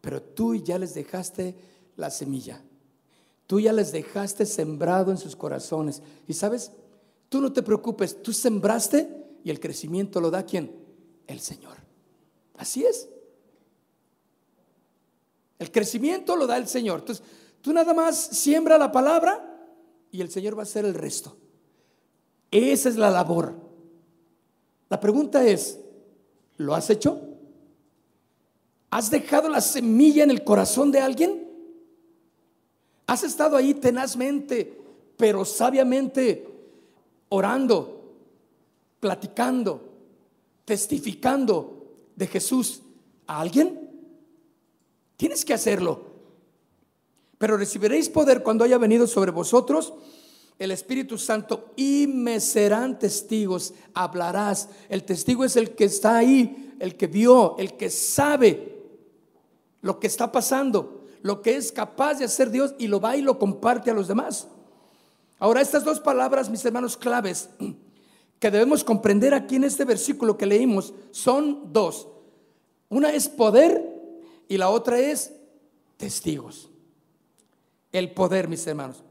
[0.00, 1.54] pero tú ya les dejaste
[1.96, 2.60] la semilla,
[3.46, 6.02] tú ya les dejaste sembrado en sus corazones.
[6.26, 6.72] Y sabes,
[7.28, 9.08] tú no te preocupes, tú sembraste
[9.44, 10.72] y el crecimiento lo da quién?
[11.26, 11.83] El Señor.
[12.56, 13.08] Así es.
[15.58, 17.00] El crecimiento lo da el Señor.
[17.00, 17.24] Entonces,
[17.60, 19.68] tú nada más siembra la palabra
[20.10, 21.36] y el Señor va a hacer el resto.
[22.50, 23.54] Esa es la labor.
[24.88, 25.78] La pregunta es,
[26.56, 27.20] ¿lo has hecho?
[28.90, 31.48] ¿Has dejado la semilla en el corazón de alguien?
[33.06, 34.80] ¿Has estado ahí tenazmente,
[35.16, 36.46] pero sabiamente
[37.28, 38.14] orando,
[39.00, 39.80] platicando,
[40.64, 41.83] testificando
[42.16, 42.82] de Jesús
[43.26, 43.90] a alguien?
[45.16, 46.14] Tienes que hacerlo.
[47.38, 49.92] Pero recibiréis poder cuando haya venido sobre vosotros
[50.58, 53.74] el Espíritu Santo y me serán testigos.
[53.92, 54.68] Hablarás.
[54.88, 58.74] El testigo es el que está ahí, el que vio, el que sabe
[59.82, 63.22] lo que está pasando, lo que es capaz de hacer Dios y lo va y
[63.22, 64.48] lo comparte a los demás.
[65.38, 67.50] Ahora, estas dos palabras, mis hermanos, claves
[68.44, 72.08] que debemos comprender aquí en este versículo que leímos son dos.
[72.90, 73.82] Una es poder
[74.48, 75.32] y la otra es
[75.96, 76.68] testigos.
[77.90, 79.02] El poder, mis hermanos.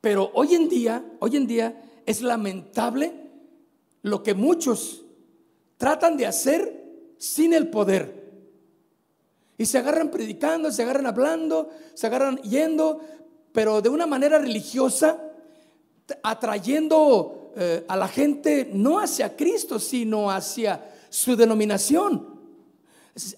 [0.00, 3.12] Pero hoy en día, hoy en día es lamentable
[4.00, 5.04] lo que muchos
[5.76, 8.32] tratan de hacer sin el poder.
[9.58, 12.98] Y se agarran predicando, se agarran hablando, se agarran yendo,
[13.52, 15.22] pero de una manera religiosa,
[16.22, 22.32] atrayendo eh, a la gente no hacia Cristo, sino hacia su denominación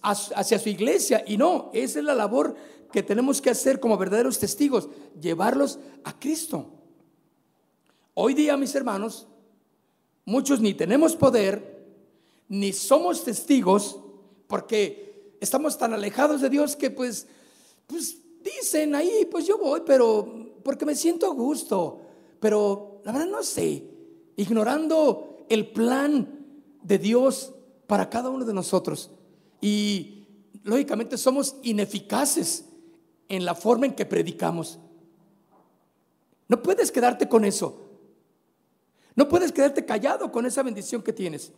[0.02, 1.24] hacia su iglesia.
[1.26, 2.54] Y no, esa es la labor
[2.92, 4.88] que tenemos que hacer como verdaderos testigos,
[5.20, 6.70] llevarlos a Cristo.
[8.14, 9.26] Hoy día, mis hermanos,
[10.24, 11.84] muchos ni tenemos poder,
[12.48, 13.98] ni somos testigos,
[14.46, 17.26] porque estamos tan alejados de Dios que pues,
[17.86, 22.00] pues dicen ahí, pues yo voy, pero porque me siento a gusto,
[22.38, 23.82] pero la verdad no sé,
[24.36, 26.46] ignorando el plan
[26.82, 27.52] de Dios
[27.86, 29.10] para cada uno de nosotros.
[29.60, 30.26] Y
[30.62, 32.66] lógicamente somos ineficaces
[33.28, 34.78] en la forma en que predicamos.
[36.48, 37.80] No puedes quedarte con eso.
[39.16, 41.52] No puedes quedarte callado con esa bendición que tienes.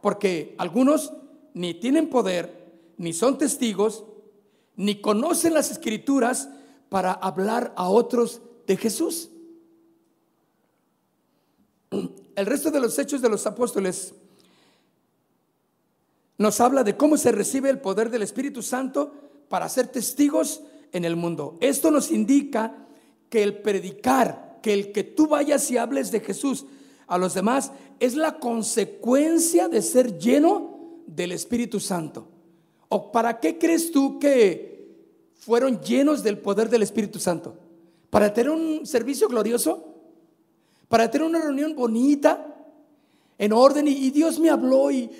[0.00, 1.12] Porque algunos
[1.54, 4.04] ni tienen poder, ni son testigos,
[4.76, 6.48] ni conocen las escrituras
[6.88, 9.30] para hablar a otros de Jesús.
[12.34, 14.14] El resto de los hechos de los apóstoles
[16.38, 19.14] nos habla de cómo se recibe el poder del Espíritu Santo
[19.48, 21.58] para ser testigos en el mundo.
[21.60, 22.86] Esto nos indica
[23.28, 26.66] que el predicar, que el que tú vayas y hables de Jesús
[27.06, 32.28] a los demás, es la consecuencia de ser lleno del Espíritu Santo.
[32.88, 34.96] ¿O para qué crees tú que
[35.34, 37.56] fueron llenos del poder del Espíritu Santo?
[38.10, 39.91] ¿Para tener un servicio glorioso?
[40.92, 42.48] ¿Para tener una reunión bonita?
[43.38, 45.10] en orden y, Dios me habló y,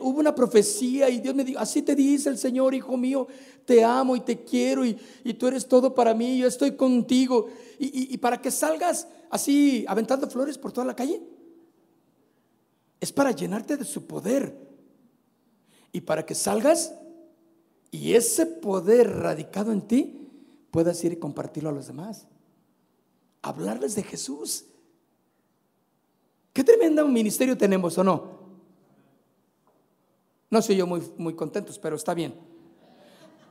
[0.00, 3.26] hubo una profecía y Dios me dijo, así te dice el Señor, hijo mío,
[3.64, 4.94] te amo y te quiero y,
[5.34, 7.48] tú eres todo para mí, yo estoy contigo.
[7.80, 11.20] Y, para que salgas así aventando flores por toda la calle,
[13.00, 14.56] es para llenarte de su poder.
[15.90, 16.94] Y para que salgas
[17.90, 20.28] y ese poder radicado en ti
[20.70, 22.28] puedas ir y compartirlo a los demás.
[23.42, 24.66] Hablarles de Jesús
[26.56, 28.30] Qué tremendo ministerio tenemos, ¿o no?
[30.48, 32.34] No soy yo muy, muy contentos, pero está bien.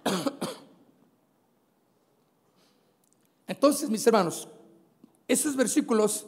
[3.48, 4.48] Entonces, mis hermanos,
[5.28, 6.26] esos versículos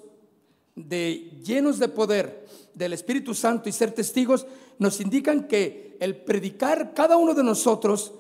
[0.76, 4.46] de llenos de poder del Espíritu Santo y ser testigos
[4.78, 8.14] nos indican que el predicar cada uno de nosotros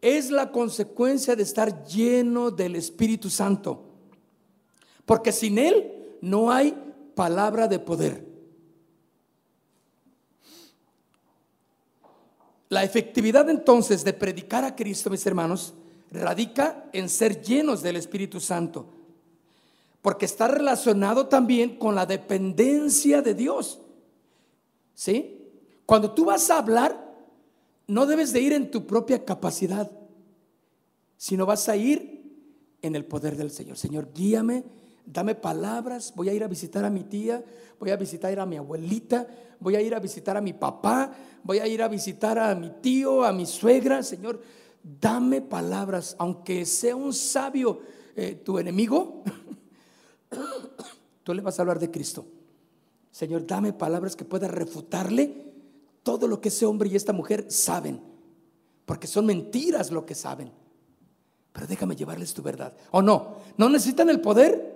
[0.00, 3.84] es la consecuencia de estar lleno del Espíritu Santo.
[5.06, 6.74] Porque sin Él no hay
[7.20, 8.26] palabra de poder.
[12.70, 15.74] La efectividad entonces de predicar a Cristo, mis hermanos,
[16.10, 18.86] radica en ser llenos del Espíritu Santo,
[20.00, 23.80] porque está relacionado también con la dependencia de Dios.
[24.94, 25.52] ¿Sí?
[25.84, 27.18] Cuando tú vas a hablar,
[27.86, 29.90] no debes de ir en tu propia capacidad,
[31.18, 32.22] sino vas a ir
[32.80, 33.76] en el poder del Señor.
[33.76, 34.79] Señor, guíame
[35.12, 37.42] Dame palabras, voy a ir a visitar a mi tía,
[37.80, 39.26] voy a visitar a mi abuelita,
[39.58, 42.70] voy a ir a visitar a mi papá, voy a ir a visitar a mi
[42.80, 44.40] tío, a mi suegra, Señor,
[44.82, 47.80] dame palabras, aunque sea un sabio
[48.14, 49.24] eh, tu enemigo,
[51.24, 52.24] tú le vas a hablar de Cristo.
[53.10, 55.52] Señor, dame palabras que pueda refutarle
[56.04, 58.00] todo lo que ese hombre y esta mujer saben,
[58.86, 60.52] porque son mentiras lo que saben.
[61.52, 62.74] Pero déjame llevarles tu verdad.
[62.92, 63.38] ¿O no?
[63.56, 64.69] ¿No necesitan el poder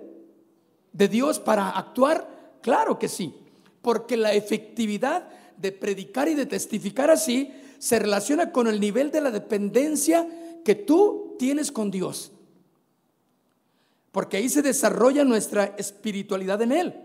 [0.95, 2.57] de Dios para actuar?
[2.61, 3.35] Claro que sí,
[3.81, 5.27] porque la efectividad
[5.57, 10.27] de predicar y de testificar así se relaciona con el nivel de la dependencia
[10.63, 12.31] que tú tienes con Dios.
[14.11, 16.95] Porque ahí se desarrolla nuestra espiritualidad en Él,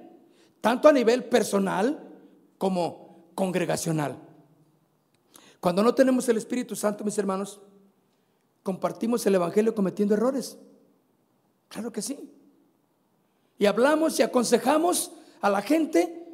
[0.60, 2.08] tanto a nivel personal
[2.56, 4.16] como congregacional.
[5.58, 7.60] Cuando no tenemos el Espíritu Santo, mis hermanos,
[8.62, 10.56] compartimos el Evangelio cometiendo errores.
[11.68, 12.30] Claro que sí.
[13.60, 16.26] Y hablamos y aconsejamos a la gente.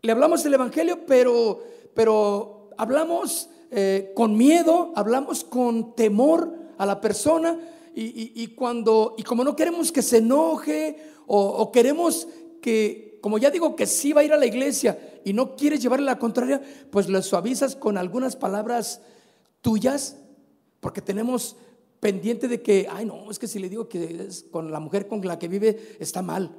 [0.00, 7.00] Le hablamos el Evangelio, pero, pero hablamos eh, con miedo, hablamos con temor a la
[7.00, 7.58] persona.
[7.92, 12.28] Y, cuando, y como no queremos que se enoje o, o queremos
[12.62, 15.82] que, como ya digo, que sí va a ir a la iglesia y no quieres
[15.82, 19.02] llevarle la contraria, pues le suavizas con algunas palabras
[19.60, 20.18] tuyas
[20.78, 21.56] porque tenemos
[22.02, 25.06] pendiente de que, ay no, es que si le digo que es con la mujer
[25.06, 26.50] con la que vive está mal.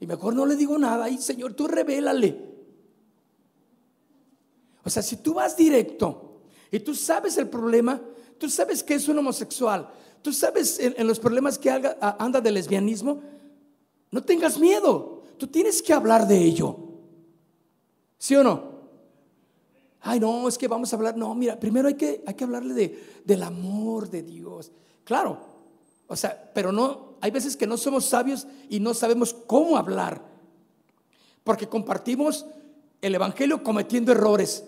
[0.00, 1.04] Y mejor no le digo nada.
[1.04, 2.36] Ay, Señor, tú revélale.
[4.82, 6.40] O sea, si tú vas directo
[6.72, 8.02] y tú sabes el problema,
[8.38, 9.88] tú sabes que es un homosexual,
[10.20, 13.22] tú sabes en, los problemas que anda de lesbianismo,
[14.10, 15.22] no tengas miedo.
[15.38, 16.76] Tú tienes que hablar de ello.
[18.18, 18.78] ¿Sí o no?
[20.00, 21.16] Ay, no, es que vamos a hablar.
[21.16, 24.72] No, mira, primero hay que, hay que hablarle de, del amor de Dios.
[25.08, 25.38] Claro,
[26.06, 30.20] o sea, pero no, hay veces que no somos sabios y no sabemos cómo hablar.
[31.42, 32.44] Porque compartimos
[33.00, 34.64] el Evangelio cometiendo errores.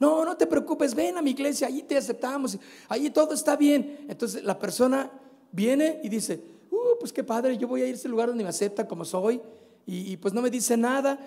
[0.00, 2.56] No, no te preocupes, ven a mi iglesia, allí te aceptamos,
[2.88, 4.06] allí todo está bien.
[4.08, 5.10] Entonces la persona
[5.52, 8.44] viene y dice, uh, pues qué padre, yo voy a ir a ese lugar donde
[8.44, 9.38] me acepta como soy
[9.84, 11.18] y, y pues no me dice nada.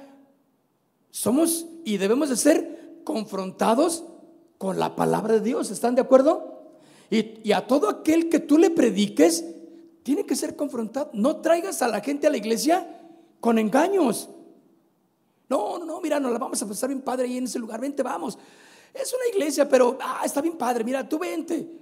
[1.12, 4.04] Somos y debemos de ser confrontados
[4.58, 5.69] con la palabra de Dios.
[5.69, 6.50] ¿Están de acuerdo?
[7.12, 9.45] Y, a todo aquel que tú le prediques,
[10.02, 11.12] tiene que ser confrontado.
[11.13, 12.88] No traigas a la gente a la iglesia
[13.41, 14.30] con engaños.
[15.50, 17.82] No, no, mira, nos la vamos a pasar bien padre ahí en ese lugar.
[17.82, 18.39] Vente, vamos.
[18.93, 20.86] Es una iglesia, pero ah, está bien padre.
[20.86, 21.80] Mira, tú vente.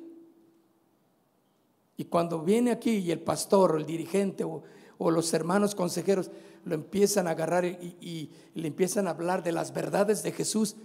[1.96, 4.64] Y cuando viene aquí y el pastor o el dirigente o,
[5.12, 6.32] los hermanos consejeros
[6.66, 10.76] lo empiezan a agarrar y, le empiezan a hablar de las verdades de Jesús,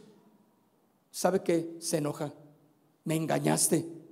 [1.10, 1.76] ¿sabe qué?
[1.80, 2.34] Se enoja.
[3.04, 4.03] Me engañaste.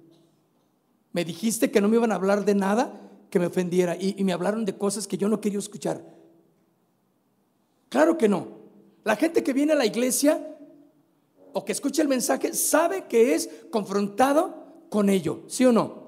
[1.13, 4.33] Me dijiste que no me iban a hablar de nada que me ofendiera y, me
[4.33, 6.05] hablaron de cosas que yo no quería escuchar.
[7.89, 8.49] Claro que no.
[9.05, 10.57] La gente que viene a la iglesia
[11.53, 16.03] o que escucha el mensaje sabe que es confrontado con ello, ¿sí o no?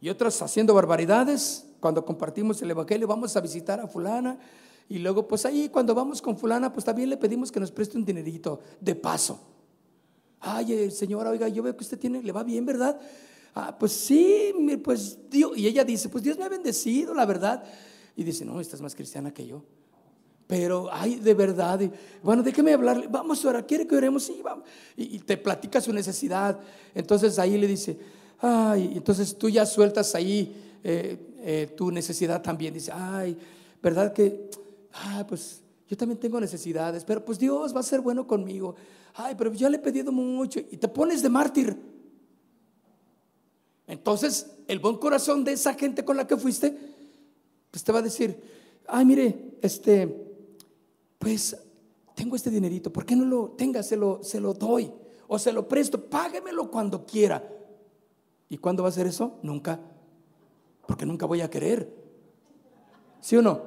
[0.00, 4.38] Y otros haciendo barbaridades, cuando compartimos el Evangelio, vamos a visitar a fulana
[4.90, 7.96] y luego, pues ahí cuando vamos con fulana, pues también le pedimos que nos preste
[7.96, 9.38] un dinerito de paso.
[10.40, 12.98] Ay, eh, señora, oiga, yo veo que usted tiene, le va bien, ¿verdad?
[13.54, 15.52] Ah, pues sí, pues Dios.
[15.56, 17.62] Y ella dice, pues Dios me ha bendecido, la verdad.
[18.16, 19.62] Y dice, no, estás más cristiana que yo.
[20.46, 21.80] Pero, ay, de verdad.
[22.22, 23.06] bueno, déjeme hablarle.
[23.08, 24.24] Vamos ahora, ¿quiere que oremos?
[24.24, 24.64] Sí, vamos.
[24.96, 26.58] Y, te platica su necesidad.
[26.94, 27.98] Entonces ahí le dice,
[28.40, 32.74] ay, entonces tú ya sueltas ahí eh, eh, tu necesidad también.
[32.74, 33.36] Dice, ay,
[33.82, 34.50] ¿verdad que
[34.92, 38.74] ah, pues yo también tengo necesidades, pero pues Dios va a ser bueno conmigo.
[39.14, 41.76] Ay, pero ya le he pedido mucho y te pones de mártir.
[43.86, 46.76] Entonces, el buen corazón de esa gente con la que fuiste,
[47.70, 48.40] pues te va a decir,
[48.86, 50.06] ay, mire, este,
[51.18, 51.56] pues
[52.14, 53.82] tengo este dinerito, ¿por qué no lo tenga?
[53.82, 54.92] Se lo, se lo doy
[55.26, 57.48] o se lo presto, páguemelo cuando quiera.
[58.48, 59.38] ¿Y cuándo va a ser eso?
[59.42, 59.80] Nunca,
[60.86, 61.92] porque nunca voy a querer.
[63.20, 63.62] ¿Sí o no?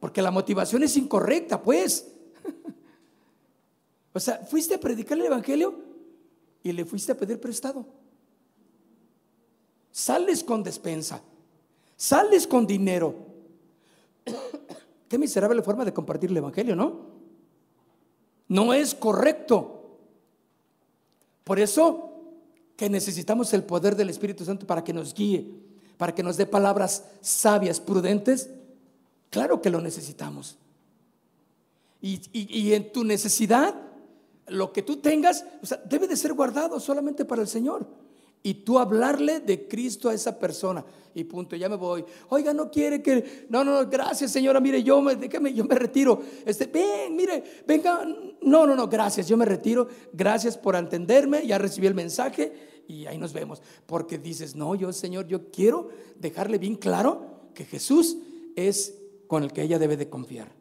[0.00, 2.13] Porque la motivación es incorrecta, pues.
[4.14, 5.74] O sea, fuiste a predicar el Evangelio
[6.62, 7.84] y le fuiste a pedir prestado.
[9.90, 11.20] Sales con despensa,
[11.96, 13.14] sales con dinero.
[15.08, 17.12] Qué miserable forma de compartir el Evangelio, ¿no?
[18.48, 19.98] No es correcto.
[21.44, 22.10] Por eso
[22.76, 25.52] que necesitamos el poder del Espíritu Santo para que nos guíe,
[25.98, 28.48] para que nos dé palabras sabias, prudentes
[29.34, 30.56] Claro que lo necesitamos.
[32.00, 33.74] Y, en tu necesidad,
[34.48, 35.44] lo que tú tengas,
[35.88, 37.86] debe de ser guardado solamente para el Señor.
[38.46, 40.84] y tú hablarle de Cristo a esa persona.
[41.14, 42.04] Y punto, ya me voy.
[42.28, 43.46] Oiga, no quiere que.
[43.48, 44.60] No, no, gracias, señora.
[44.60, 45.16] Mire, yo me,
[45.54, 46.20] yo me retiro.
[46.44, 48.04] Este, ven, mire, venga.
[48.42, 49.28] No, no, no, gracias.
[49.28, 49.88] Yo me retiro.
[50.12, 51.46] Gracias por entenderme.
[51.46, 52.52] Ya recibí el mensaje
[52.86, 53.62] y ahí nos vemos.
[53.86, 55.88] Porque dices, no, yo, Señor, yo quiero
[56.18, 58.18] dejarle bien claro que Jesús
[58.56, 58.94] es
[59.26, 60.52] con el que ella debe de confiar.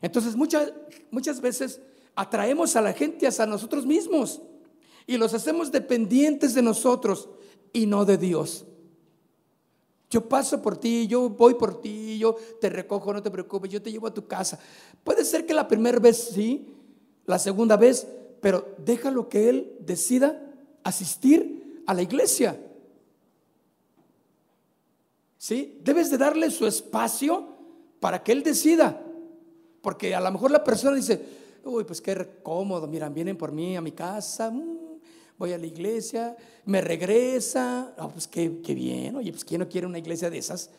[0.00, 0.72] Entonces, muchas,
[1.10, 1.80] muchas veces
[2.18, 4.42] atraemos a la gente hacia nosotros mismos
[5.06, 7.28] y los hacemos dependientes de nosotros
[7.72, 8.64] y no de Dios.
[10.10, 13.80] Yo paso por ti, yo voy por ti, yo te recojo, no te preocupes, yo
[13.80, 14.58] te llevo a tu casa.
[15.04, 16.66] Puede ser que la primera vez sí,
[17.24, 18.08] la segunda vez,
[18.40, 20.42] pero déjalo que Él decida
[20.82, 22.60] asistir a la iglesia.
[25.36, 25.78] ¿Sí?
[25.84, 27.46] Debes de darle su espacio
[28.00, 29.04] para que Él decida.
[29.82, 31.37] Porque a lo mejor la persona dice,
[31.68, 34.98] uy, pues qué cómodo, miran, vienen por mí a mi casa, mm,
[35.38, 39.86] voy a la iglesia, me regresa, oh, pues qué, bien, oye, pues ¿quién no quiere
[39.86, 40.70] una iglesia de esas?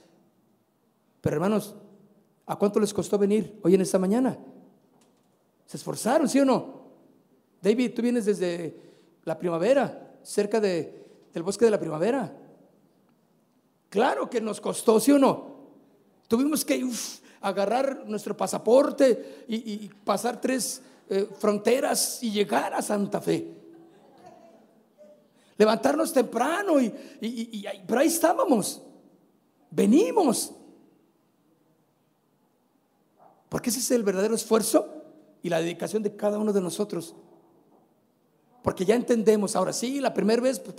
[1.21, 1.75] Pero hermanos,
[2.45, 4.37] ¿a cuánto les costó venir hoy en esta mañana?
[5.65, 6.79] ¿Se esforzaron, sí o no?
[7.61, 8.75] David, tú vienes desde
[9.23, 12.35] la primavera, cerca de, del bosque de la primavera.
[13.89, 15.59] Claro que nos costó, sí o no.
[16.27, 16.77] Tuvimos que
[17.41, 23.59] agarrar nuestro pasaporte y, pasar tres eh, fronteras y llegar a Santa Fe
[25.59, 26.89] levantarnos temprano, y,
[27.85, 28.81] pero ahí estábamos,
[29.69, 30.53] venimos.
[33.49, 34.87] Porque ese es el verdadero esfuerzo
[35.43, 37.13] y la dedicación de cada uno de nosotros.
[38.63, 40.75] Porque ya entendemos, ahora sí, la primera vez pues,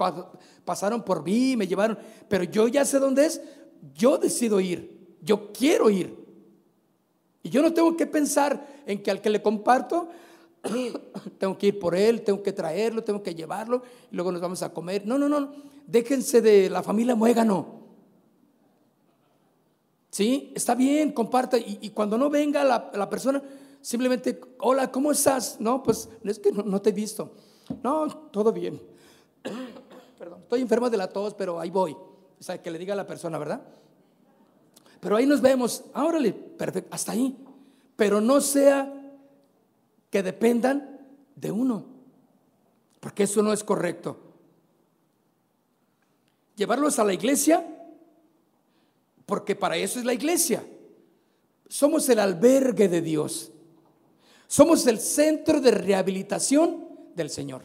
[0.65, 1.99] pasaron por mí, me llevaron,
[2.31, 3.43] pero yo ya sé dónde es,
[3.95, 6.20] yo decido ir, yo quiero ir.
[7.43, 10.09] Y yo no tengo que pensar en que al que le comparto,
[11.39, 14.63] tengo que ir por él, tengo que traerlo, tengo que llevarlo y luego nos vamos
[14.63, 15.07] a comer.
[15.07, 15.53] No, no, no,
[15.87, 17.81] déjense de la familia muégano.
[20.11, 20.53] ¿Sí?
[20.55, 21.57] Está bien, comparta.
[21.57, 23.43] Y, cuando no venga la, persona,
[23.81, 25.61] simplemente, hola, ¿cómo estás?
[25.61, 27.33] No, pues es que no, te he visto.
[27.83, 28.83] No, todo bien.
[30.19, 31.93] Perdón, estoy enfermo de la tos, pero ahí voy.
[31.93, 33.63] O sea, que le diga a la persona, ¿verdad?
[35.01, 35.85] Pero ahí nos vemos.
[35.95, 37.37] Ah, órale, perfecto, hasta ahí.
[37.97, 38.93] Pero no sea
[40.11, 41.01] que dependan
[41.37, 41.87] de uno,
[43.01, 44.19] porque eso no es correcto.
[46.57, 47.67] Llevarlos a la iglesia,
[49.25, 50.65] porque para eso es la iglesia.
[51.69, 53.53] Somos el albergue de Dios.
[54.47, 57.63] Somos el centro de rehabilitación del Señor.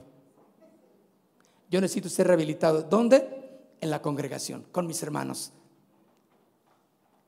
[1.70, 2.84] Yo necesito ser rehabilitado.
[2.84, 3.28] ¿Dónde?
[3.82, 5.52] En la congregación, con mis hermanos.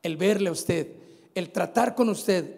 [0.03, 0.87] El verle a usted,
[1.35, 2.55] el tratar con usted,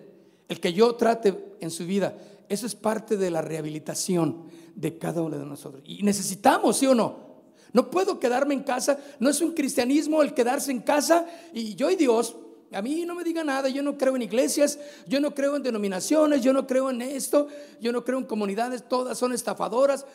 [0.47, 2.17] el que yo trate en su vida,
[2.47, 4.43] eso es parte de la rehabilitación
[4.75, 5.83] de cada uno de nosotros.
[5.85, 7.29] Y necesitamos, ¿sí o no?
[7.73, 8.99] No puedo quedarme en casa.
[9.19, 12.35] No es un cristianismo el quedarse en casa y yo y Dios.
[12.71, 15.63] A mí no me diga nada, yo no creo en iglesias, yo no creo en
[15.63, 17.47] denominaciones, yo no creo en esto,
[17.81, 20.05] yo no creo en comunidades, todas son estafadoras.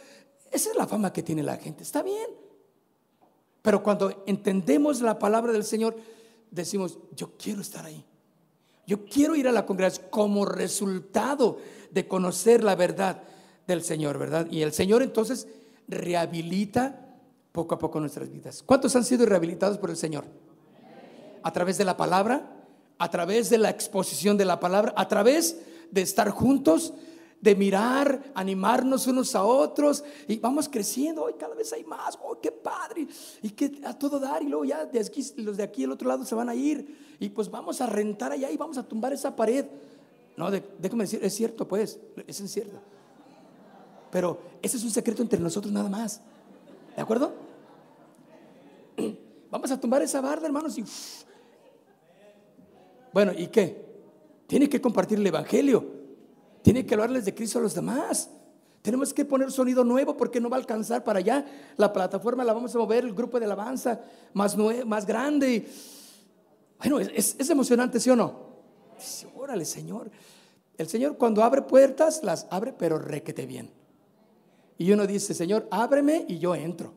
[0.52, 2.30] Esa es la fama que tiene la gente, está bien.
[3.60, 5.96] Pero cuando entendemos la palabra del Señor,
[6.54, 8.04] decimos, yo quiero estar ahí.
[8.86, 11.58] Yo quiero ir a la congregación como resultado
[11.90, 13.22] de conocer la verdad
[13.66, 14.46] del Señor, ¿verdad?
[14.50, 15.48] Y el Señor entonces
[15.88, 17.16] rehabilita
[17.52, 18.62] poco a poco nuestras vidas.
[18.62, 20.24] ¿Cuántos han sido rehabilitados por el Señor?
[21.42, 22.50] A través de la palabra,
[22.98, 26.92] a través de la exposición de la palabra, a través de estar juntos,
[27.44, 32.40] de mirar, animarnos unos a otros y vamos creciendo, hoy cada vez hay más, oh,
[32.40, 33.06] qué padre,
[33.42, 36.08] y que a todo dar y luego ya de aquí, los de aquí al otro
[36.08, 39.12] lado se van a ir y pues vamos a rentar allá y vamos a tumbar
[39.12, 39.66] esa pared.
[40.38, 42.78] No, déjame decir, es cierto, pues, es cierto.
[44.10, 46.22] Pero ese es un secreto entre nosotros nada más.
[46.96, 47.34] ¿De acuerdo?
[49.50, 50.76] Vamos a tumbar esa barda, hermanos.
[50.78, 50.84] Y,
[53.12, 53.84] bueno, ¿y qué?
[54.46, 55.93] Tiene que compartir el Evangelio.
[56.64, 58.30] Tiene que hablarles de Cristo a los demás.
[58.80, 61.44] Tenemos que poner sonido nuevo porque no va a alcanzar para allá.
[61.76, 64.00] La plataforma la vamos a mover, el grupo de alabanza
[64.32, 64.56] más,
[64.86, 65.68] más grande.
[66.78, 68.54] Bueno, es, emocionante, ¿sí o no?
[69.36, 70.10] órale, Señor.
[70.78, 73.70] El Señor cuando abre puertas, las abre, pero requete bien.
[74.78, 76.94] Y uno dice, Señor, ábreme y yo entro.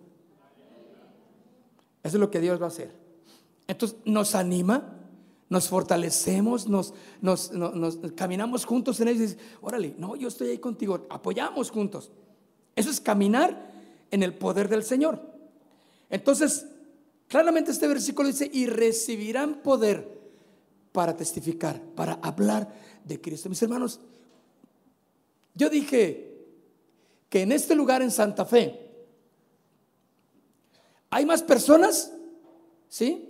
[2.03, 2.93] Eso es lo que Dios va a hacer.
[3.67, 4.96] Entonces nos anima,
[5.49, 7.51] nos fortalecemos, nos, nos,
[8.15, 12.11] caminamos juntos en él y dice, órale, no, yo estoy ahí contigo, apoyamos juntos.
[12.75, 13.71] Eso es caminar
[14.11, 15.21] en el poder del Señor.
[16.09, 16.65] Entonces,
[17.27, 20.17] claramente este versículo dice, y recibirán poder
[20.91, 22.73] para testificar, para hablar
[23.05, 23.49] de Cristo.
[23.49, 23.99] Mis hermanos,
[25.55, 26.45] yo dije
[27.29, 28.83] que en este lugar en Santa Fe
[31.09, 32.11] Hay más personas,
[32.89, 33.29] ¿sí?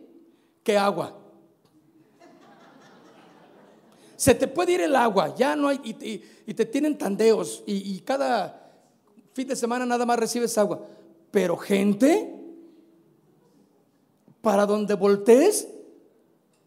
[0.63, 1.26] Que agua.
[4.17, 8.73] Se te puede ir el agua, ya no hay, y, te tienen tandeos, y, cada
[9.33, 10.81] fin de semana nada más recibes agua.
[11.29, 12.33] Pero gente,
[14.41, 15.67] para donde voltees,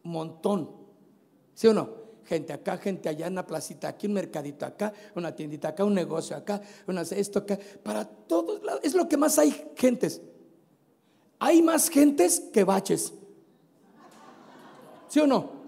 [0.05, 0.71] montón.
[1.55, 2.01] ¿Sí o no?
[2.25, 5.95] Gente acá, gente allá, en la placita, aquí un mercadito acá, una tiendita acá, un
[5.95, 7.59] negocio acá, una, esto acá.
[7.83, 10.23] Para todos es lo que más hay gentes.
[11.41, 13.13] Hay más gentes que baches.
[15.09, 15.60] ¿Sí o no?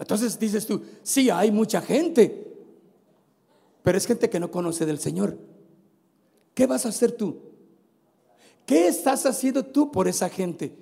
[0.00, 2.50] Entonces dices tú, sí, hay mucha gente,
[3.82, 5.36] pero es gente que no conoce del Señor.
[6.54, 7.38] ¿Qué vas a hacer tú?
[8.64, 10.74] ¿Qué estás haciendo tú por esa gente?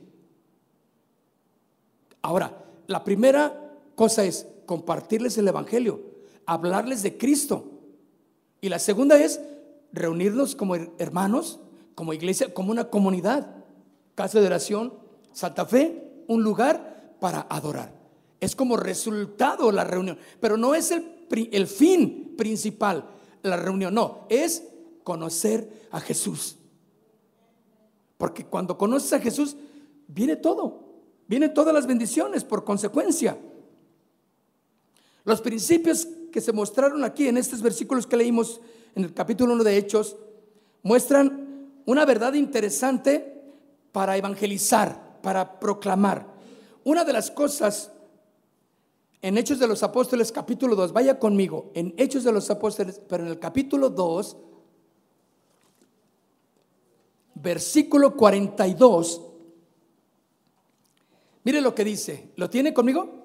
[2.23, 6.01] Ahora, la primera cosa es compartirles el Evangelio,
[6.47, 7.73] hablarles de Cristo.
[8.61, 9.41] Y la segunda es
[9.93, 11.59] reunirnos como hermanos,
[11.97, 13.65] como iglesia, como una comunidad.
[14.15, 14.95] Casa de oración,
[15.33, 17.98] Santa Fe, un lugar para adorar.
[18.41, 23.09] Es como resultado la reunión, pero no es el, fin principal,
[23.43, 24.65] la reunión, no, es
[25.03, 26.57] conocer a Jesús.
[28.17, 29.57] Porque cuando conoces a Jesús,
[30.07, 30.85] viene todo,
[31.27, 33.39] vienen todas las bendiciones por consecuencia.
[35.25, 38.61] Los principios que se mostraron aquí en estos versículos que leímos
[38.95, 40.17] en el capítulo 1 de Hechos
[40.83, 43.43] muestran una verdad interesante
[43.93, 46.27] para evangelizar, para proclamar.
[46.85, 47.91] Una de las cosas
[49.21, 53.25] en Hechos de los Apóstoles capítulo 2, vaya conmigo, en Hechos de los Apóstoles, pero
[53.25, 54.37] en el capítulo 2,
[57.35, 59.23] versículo 42,
[61.45, 63.19] mire lo que dice, ¿lo tiene conmigo?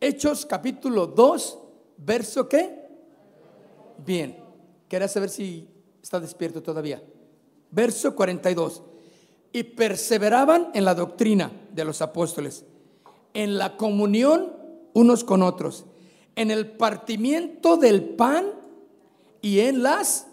[0.00, 1.58] Hechos capítulo 2,
[1.98, 2.88] verso qué?
[4.04, 4.38] Bien,
[4.88, 5.68] quería saber si
[6.02, 7.02] está despierto todavía.
[7.70, 8.82] Verso 42.
[9.52, 12.64] Y perseveraban en la doctrina de los apóstoles,
[13.34, 14.59] en la comunión
[14.92, 15.84] unos con otros,
[16.36, 18.46] en el partimiento del pan
[19.42, 20.26] y en las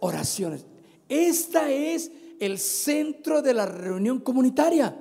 [0.00, 0.64] oraciones.
[1.08, 4.96] Esta es el centro de la reunión comunitaria.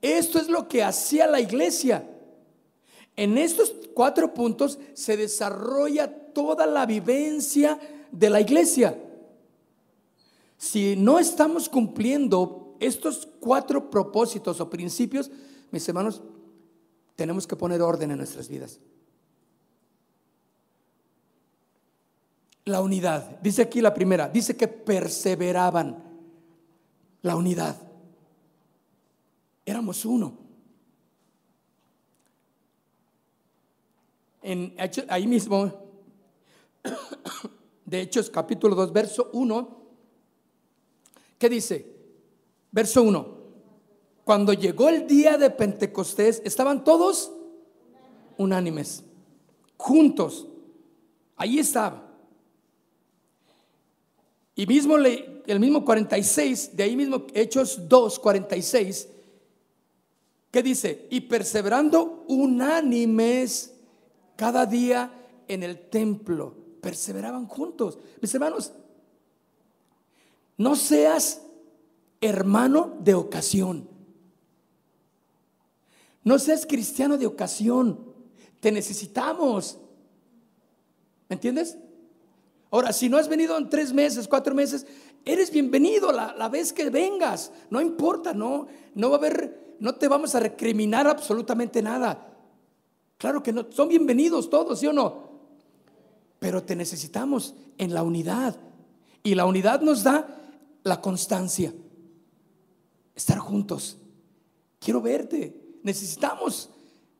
[0.00, 2.08] Esto es lo que hacía la iglesia.
[3.16, 7.78] En estos cuatro puntos se desarrolla toda la vivencia
[8.12, 8.96] de la iglesia.
[10.56, 15.30] Si no estamos cumpliendo estos cuatro propósitos o principios,
[15.70, 16.22] mis hermanos,
[17.18, 18.78] tenemos que poner orden en nuestras vidas.
[22.64, 23.40] La unidad.
[23.40, 24.28] Dice aquí la primera.
[24.28, 26.00] Dice que perseveraban.
[27.22, 27.76] La unidad.
[29.66, 30.38] Éramos uno.
[34.40, 34.76] En,
[35.08, 35.72] ahí mismo,
[37.84, 39.82] de Hechos capítulo 2, verso 1,
[41.36, 41.84] ¿qué dice?
[42.70, 43.37] Verso 1.
[44.28, 47.32] Cuando llegó el día de Pentecostés, estaban todos
[48.36, 49.02] unánimes,
[49.78, 50.46] juntos.
[51.34, 52.06] Ahí estaba.
[54.54, 59.08] Y mismo el mismo 46, de ahí mismo Hechos 2, 46,
[60.50, 61.06] ¿qué dice?
[61.08, 63.72] Y perseverando unánimes
[64.36, 65.10] cada día
[65.48, 67.98] en el templo, perseveraban juntos.
[68.20, 68.74] Mis hermanos,
[70.58, 71.40] no seas
[72.20, 73.96] hermano de ocasión.
[76.28, 77.98] No seas cristiano de ocasión.
[78.60, 79.78] Te necesitamos.
[81.26, 81.78] ¿Me entiendes?
[82.70, 84.86] Ahora, si no has venido en tres meses, cuatro meses,
[85.24, 87.50] eres bienvenido la, vez que vengas.
[87.70, 92.36] No importa, no, no va a haber, no te vamos a recriminar absolutamente nada.
[93.16, 95.30] Claro que no, son bienvenidos todos, ¿sí o no?
[96.40, 98.54] Pero te necesitamos en la unidad.
[99.22, 100.28] Y la unidad nos da
[100.82, 101.72] la constancia.
[103.14, 103.96] Estar juntos.
[104.78, 105.67] Quiero verte.
[105.82, 106.70] Necesitamos,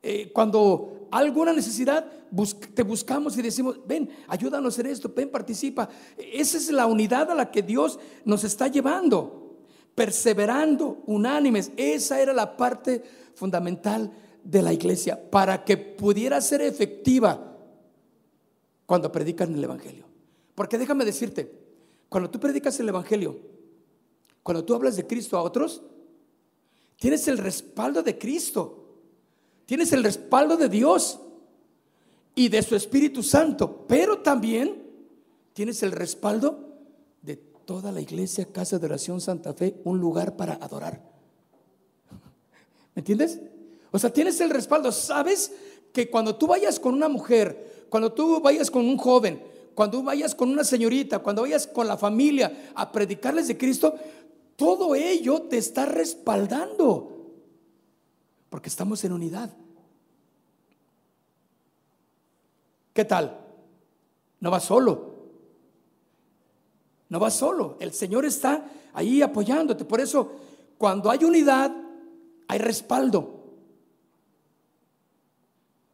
[0.02, 2.04] eh, cuando alguna necesidad,
[2.74, 5.88] te buscamos y decimos, ven, ayúdanos en esto, ven, participa.
[6.16, 9.56] Esa es la unidad a la que Dios nos está llevando,
[9.94, 11.72] perseverando, unánimes.
[11.76, 13.02] Esa era la parte
[13.34, 17.56] fundamental de la iglesia para que pudiera ser efectiva
[18.86, 20.04] cuando predican el Evangelio.
[20.54, 21.52] Porque déjame decirte,
[22.08, 23.38] cuando tú predicas el Evangelio,
[24.42, 25.82] cuando tú hablas de Cristo a otros,
[26.98, 28.84] Tienes el respaldo de Cristo.
[29.66, 31.20] Tienes el respaldo de Dios
[32.34, 33.84] y de su Espíritu Santo.
[33.86, 34.82] Pero también
[35.52, 36.76] tienes el respaldo
[37.22, 41.00] de toda la iglesia, Casa de Oración Santa Fe, un lugar para adorar.
[42.94, 43.38] ¿Me entiendes?
[43.92, 44.90] O sea, tienes el respaldo.
[44.90, 45.52] Sabes
[45.92, 49.40] que cuando tú vayas con una mujer, cuando tú vayas con un joven,
[49.74, 53.94] cuando vayas con una señorita, cuando vayas con la familia a predicarles de Cristo,
[54.58, 57.30] todo ello te está respaldando,
[58.50, 59.56] porque estamos en unidad.
[62.92, 63.38] ¿Qué tal?
[64.40, 65.14] No vas solo.
[67.08, 67.76] No vas solo.
[67.78, 69.84] El Señor está ahí apoyándote.
[69.84, 70.32] Por eso,
[70.76, 71.72] cuando hay unidad,
[72.48, 73.44] hay respaldo.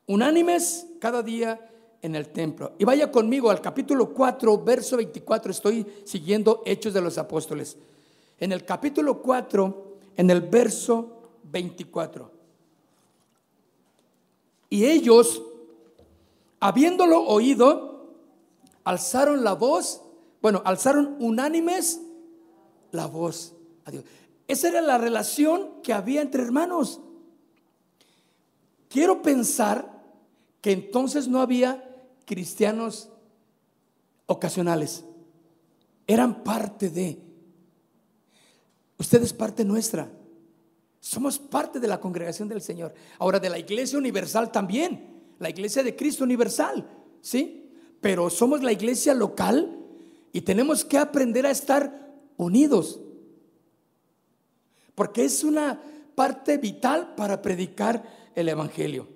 [0.06, 2.72] Unánimes cada día en el templo.
[2.78, 5.50] Y vaya conmigo al capítulo 4, verso 24.
[5.50, 7.76] Estoy siguiendo Hechos de los Apóstoles.
[8.38, 12.30] En el capítulo 4, en el verso 24.
[14.70, 15.42] Y ellos,
[16.60, 18.14] habiéndolo oído,
[18.84, 20.02] alzaron la voz,
[20.42, 22.00] bueno, alzaron unánimes
[22.90, 23.54] la voz
[23.84, 24.04] a Dios.
[24.46, 27.00] Esa era la relación que había entre hermanos.
[28.88, 30.02] Quiero pensar
[30.60, 31.82] que entonces no había
[32.24, 33.10] cristianos
[34.26, 35.04] ocasionales.
[36.06, 37.20] Eran parte de.
[39.04, 40.10] Usted es parte nuestra.
[40.98, 42.94] Somos parte de la congregación del Señor.
[43.18, 45.20] Ahora, de la iglesia universal también.
[45.40, 46.88] La iglesia de Cristo universal.
[47.20, 47.70] ¿Sí?
[48.00, 49.76] Pero somos la iglesia local
[50.32, 52.98] y tenemos que aprender a estar unidos.
[54.94, 55.82] Porque es una
[56.14, 59.06] parte vital para predicar el Evangelio.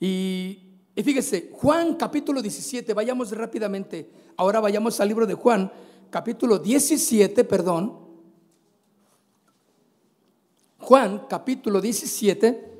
[0.00, 0.66] Y
[0.98, 4.10] y fíjese, Juan capítulo 17, vayamos rápidamente.
[4.38, 5.70] Ahora vayamos al libro de Juan,
[6.10, 8.06] capítulo 17, perdón.
[10.78, 12.70] Juan capítulo 17,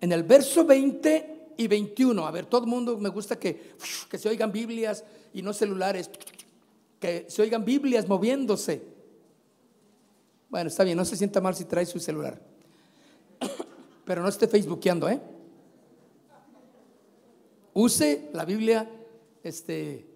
[0.00, 2.26] en el verso 20 y 21.
[2.26, 3.74] A ver, todo el mundo me gusta que,
[4.08, 5.04] que se oigan Biblias
[5.34, 6.10] y no celulares,
[6.98, 8.82] que se oigan Biblias moviéndose.
[10.48, 12.40] Bueno, está bien, no se sienta mal si trae su celular.
[14.04, 15.20] Pero no esté facebookeando, ¿eh?
[17.74, 18.88] use la Biblia
[19.42, 20.06] este,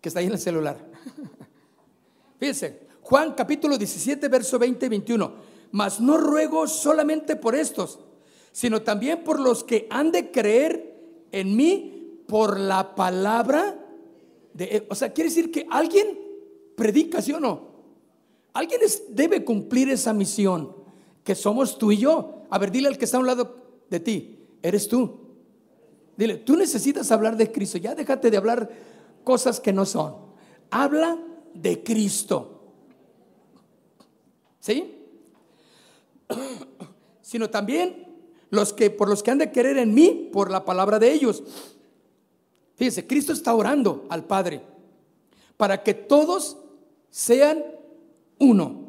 [0.00, 0.78] que está ahí en el celular.
[2.38, 5.32] Fíjense, Juan capítulo 17, verso 20 y 21.
[5.72, 7.98] Mas no ruego solamente por estos,
[8.52, 13.78] sino también por los que han de creer en mí por la palabra
[14.54, 14.86] de...
[14.90, 16.18] O sea, quiere decir que alguien
[16.76, 17.76] predica, ¿sí o no?
[18.52, 18.80] Alguien
[19.10, 20.74] debe cumplir esa misión,
[21.24, 22.42] que somos tú y yo.
[22.48, 23.56] A ver, dile al que está a un lado
[23.90, 25.26] de ti, eres tú.
[26.16, 27.76] Dile, tú necesitas hablar de Cristo.
[27.76, 28.70] Ya déjate de hablar
[29.24, 30.16] cosas que no son.
[30.70, 31.18] Habla
[31.60, 32.60] de Cristo.
[34.60, 34.94] ¿Sí?
[37.22, 38.06] Sino también
[38.50, 41.42] los que por los que han de querer en mí por la palabra de ellos.
[42.76, 44.62] Fíjense, Cristo está orando al Padre
[45.56, 46.58] para que todos
[47.10, 47.64] sean
[48.38, 48.88] uno,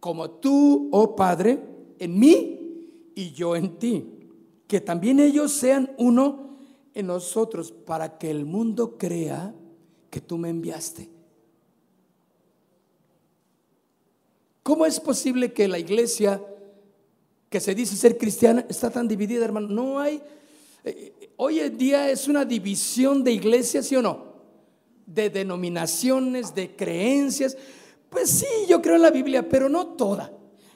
[0.00, 1.60] como tú, oh Padre,
[1.98, 4.12] en mí y yo en ti.
[4.68, 6.58] Que también ellos sean uno
[6.94, 9.54] en nosotros para que el mundo crea
[10.10, 11.15] que tú me enviaste.
[14.66, 16.42] ¿Cómo es posible que la iglesia
[17.48, 19.68] que se dice ser cristiana está tan dividida, hermano?
[19.68, 20.20] No hay,
[20.82, 24.24] eh, hoy en día es una división de iglesias, ¿sí o no?
[25.06, 27.56] De denominaciones, de creencias.
[28.10, 30.32] Pues sí, yo creo en la Biblia, pero no toda.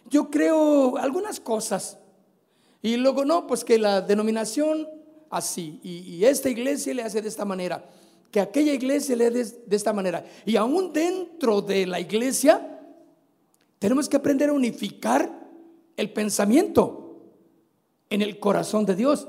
[0.09, 1.99] Yo creo algunas cosas.
[2.83, 4.89] Y luego no, pues que la denominación
[5.31, 7.85] así, y, esta iglesia le hace de esta manera,
[8.31, 10.25] que aquella iglesia le hace de, esta manera.
[10.47, 12.77] Y aún dentro de la iglesia,
[13.81, 15.41] tenemos que aprender a unificar
[15.97, 17.17] el pensamiento
[18.11, 19.27] en el corazón de Dios.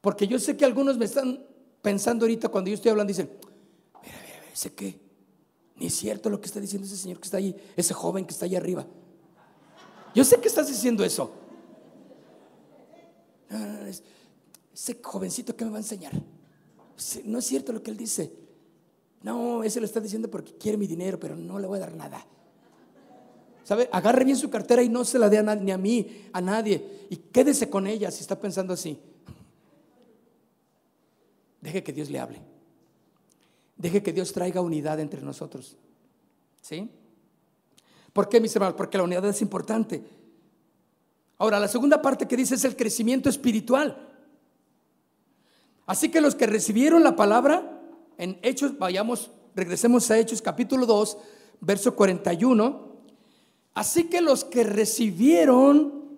[0.00, 1.44] Porque yo sé que algunos me están
[1.82, 3.30] pensando ahorita cuando yo estoy hablando, dicen,
[4.02, 4.98] mira, mira, mira, ¿ese qué?
[5.76, 8.32] Ni es cierto lo que está diciendo ese señor que está ahí, ese joven que
[8.32, 8.86] está ahí arriba.
[10.14, 11.30] Yo sé que estás diciendo eso.
[13.50, 16.12] No, no, no, ese jovencito que me va a enseñar.
[17.24, 18.32] No es cierto lo que él dice.
[19.22, 21.94] No, ese lo está diciendo porque quiere mi dinero, pero no le voy a dar
[21.94, 22.26] nada.
[23.66, 23.88] ¿Sabe?
[23.90, 26.40] Agarre bien su cartera y no se la dé a nadie, ni a mí, a
[26.40, 27.06] nadie.
[27.10, 28.96] Y quédese con ella si está pensando así.
[31.60, 32.40] Deje que Dios le hable.
[33.76, 35.74] Deje que Dios traiga unidad entre nosotros.
[36.62, 36.88] ¿Sí?
[38.12, 38.76] ¿Por qué, mis hermanos?
[38.76, 40.00] Porque la unidad es importante.
[41.36, 44.00] Ahora, la segunda parte que dice es el crecimiento espiritual.
[45.86, 47.82] Así que los que recibieron la palabra
[48.16, 51.18] en Hechos, vayamos, regresemos a Hechos capítulo 2,
[51.62, 52.85] verso 41.
[53.76, 56.16] Así que los que recibieron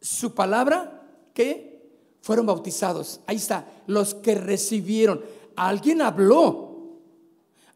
[0.00, 1.82] su palabra, que
[2.20, 3.20] fueron bautizados.
[3.26, 5.20] Ahí está, los que recibieron.
[5.56, 7.00] Alguien habló,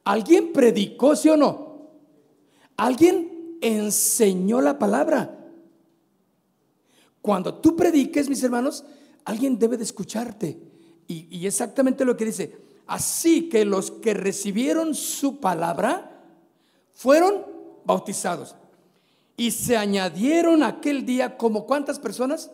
[0.05, 1.89] alguien predicó, ¿sí o no?
[2.77, 5.37] Alguien enseñó la palabra.
[7.21, 8.85] Cuando tú prediques, mis hermanos,
[9.25, 10.57] alguien debe de escucharte.
[11.09, 12.57] Y, exactamente lo que dice,
[12.87, 16.23] así que los que recibieron su palabra
[16.95, 17.45] fueron
[17.85, 18.55] bautizados.
[19.39, 22.51] Y se añadieron aquel día como cuántas personas?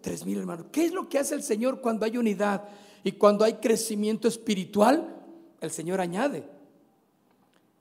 [0.00, 0.66] Tres mil hermanos.
[0.72, 2.64] ¿Qué es lo que hace el Señor cuando hay unidad
[3.04, 5.14] y cuando hay crecimiento espiritual?
[5.60, 6.48] El Señor añade.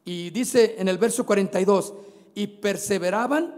[0.03, 1.93] Y dice en el verso 42,
[2.35, 3.55] y perseveraban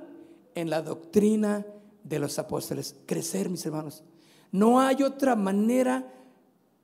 [0.53, 1.65] en la doctrina
[2.03, 2.95] de los apóstoles.
[3.07, 4.03] Crecer, mis hermanos.
[4.51, 6.13] No hay otra manera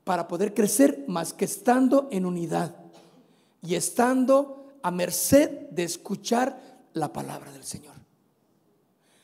[0.04, 2.76] para poder crecer más que estando en unidad
[3.62, 7.96] y estando a merced de escuchar la palabra del Señor.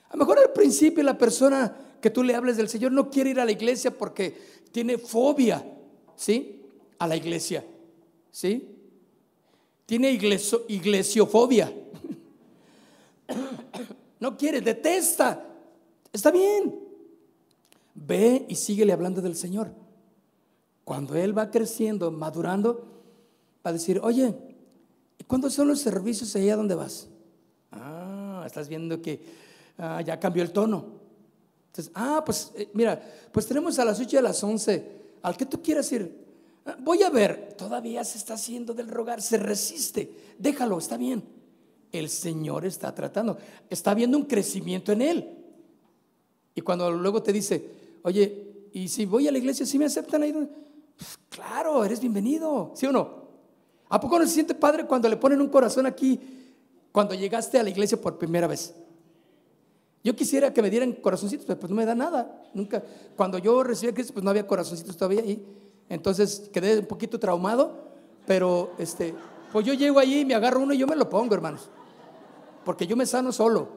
[0.09, 3.31] A lo mejor al principio la persona que tú le hables del Señor no quiere
[3.31, 4.35] ir a la iglesia porque
[4.71, 5.65] tiene fobia,
[6.15, 6.63] ¿sí?
[6.97, 7.65] A la iglesia,
[8.31, 8.75] ¿sí?
[9.85, 11.73] Tiene iglesiofobia.
[14.19, 15.45] No quiere, detesta.
[16.11, 16.77] Está bien.
[17.93, 19.71] Ve y síguele hablando del Señor.
[20.83, 22.85] Cuando Él va creciendo, madurando,
[23.65, 24.35] va a decir, oye,
[25.17, 27.07] ¿y cuándo son los servicios allá donde vas?
[28.49, 29.21] Estás viendo que
[29.77, 30.85] ah, ya cambió el tono.
[31.67, 32.99] Entonces, ah, pues eh, mira,
[33.31, 34.99] pues tenemos a las 8 y a las 11.
[35.21, 36.11] Al que tú quieras ir,
[36.65, 40.11] ah, voy a ver, todavía se está haciendo del rogar, se resiste.
[40.39, 41.23] Déjalo, está bien.
[41.91, 43.37] El Señor está tratando,
[43.69, 45.37] está viendo un crecimiento en él.
[46.55, 47.63] Y cuando luego te dice,
[48.01, 50.21] oye, ¿y si voy a la iglesia, si me aceptan?
[50.97, 53.29] Pues, claro, eres bienvenido, ¿sí o no?
[53.89, 56.38] ¿A poco no se siente padre cuando le ponen un corazón aquí
[56.99, 58.75] cuando llegaste a la iglesia por primera vez?
[60.03, 62.43] Yo quisiera que me dieran corazoncitos, pero pues no me da nada.
[62.53, 62.83] Nunca.
[63.15, 65.41] Cuando yo recibí a Cristo, pues no había corazoncitos todavía ahí.
[65.87, 67.93] Entonces quedé un poquito traumado,
[68.27, 69.15] pero este,
[69.53, 71.69] pues yo llego allí me agarro uno y yo me lo pongo, hermanos.
[72.65, 73.69] Porque yo me sano solo.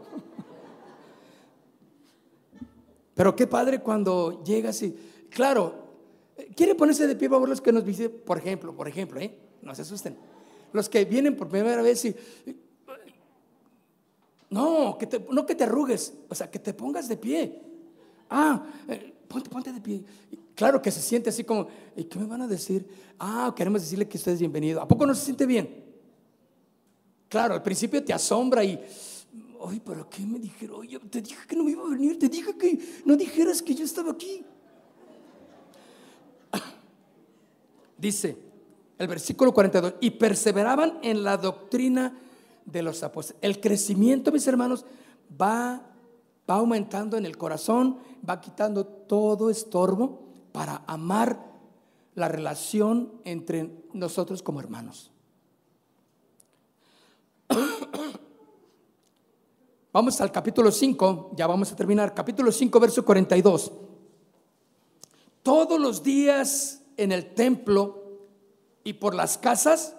[3.14, 4.98] Pero qué padre cuando llegas y,
[5.30, 5.74] claro,
[6.56, 9.32] quiere ponerse de pie para los que nos visiten, por ejemplo, por ejemplo, ¿eh?
[9.62, 10.18] no se asusten.
[10.72, 12.16] Los que vienen por primera vez y
[14.52, 17.58] no, que te, no que te arrugues, o sea, que te pongas de pie.
[18.28, 20.04] Ah, eh, ponte, ponte de pie.
[20.54, 22.86] Claro que se siente así como, ¿y qué me van a decir?
[23.18, 24.82] Ah, queremos decirle que usted es bienvenido.
[24.82, 25.82] ¿A poco no se siente bien?
[27.30, 28.78] Claro, al principio te asombra y,
[29.66, 30.80] ay, ¿para qué me dijeron?
[30.80, 33.74] Oye, te dije que no me iba a venir, te dije que no dijeras que
[33.74, 34.44] yo estaba aquí.
[37.96, 38.36] Dice
[38.98, 42.18] el versículo 42, y perseveraban en la doctrina
[42.64, 43.40] de los apóstoles.
[43.42, 44.84] El crecimiento, mis hermanos,
[45.40, 45.82] va,
[46.48, 47.98] va aumentando en el corazón,
[48.28, 51.52] va quitando todo estorbo para amar
[52.14, 55.10] la relación entre nosotros como hermanos.
[59.92, 62.14] Vamos al capítulo 5, ya vamos a terminar.
[62.14, 63.72] Capítulo 5, verso 42.
[65.42, 68.02] Todos los días en el templo
[68.84, 69.94] y por las casas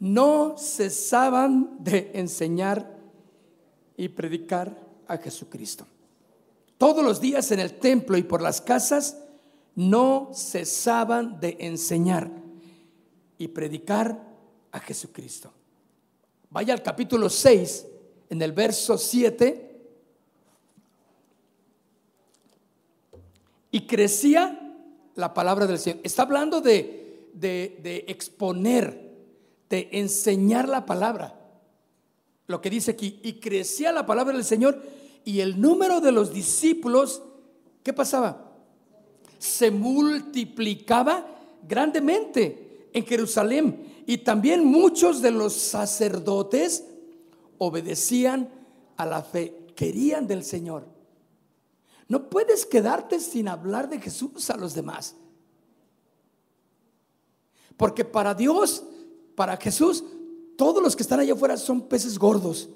[0.00, 2.98] no cesaban de enseñar
[3.96, 4.74] y predicar
[5.06, 5.86] a Jesucristo.
[6.78, 9.18] Todos los días en el templo y por las casas
[9.76, 12.30] no cesaban de enseñar
[13.36, 14.26] y predicar
[14.72, 15.52] a Jesucristo.
[16.48, 17.86] Vaya al capítulo 6,
[18.30, 19.66] en el verso 7.
[23.72, 24.76] Y crecía
[25.14, 26.00] la palabra del Señor.
[26.02, 29.09] Está hablando de, de exponer
[29.70, 31.40] de enseñar la palabra.
[32.46, 34.82] Lo que dice aquí, y crecía la palabra del Señor
[35.24, 37.22] y el número de los discípulos,
[37.84, 38.52] ¿qué pasaba?
[39.38, 41.26] Se multiplicaba
[41.66, 46.84] grandemente en Jerusalén y también muchos de los sacerdotes
[47.58, 48.50] obedecían
[48.96, 50.88] a la fe, querían del Señor.
[52.08, 55.14] No puedes quedarte sin hablar de Jesús a los demás.
[57.76, 58.82] Porque para Dios
[59.34, 60.04] para Jesús,
[60.56, 62.68] todos los que están allá afuera son peces gordos,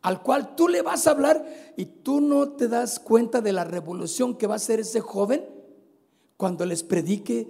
[0.00, 1.46] al cual tú le vas a hablar
[1.76, 5.44] y tú no te das cuenta de la revolución que va a hacer ese joven
[6.36, 7.48] cuando les predique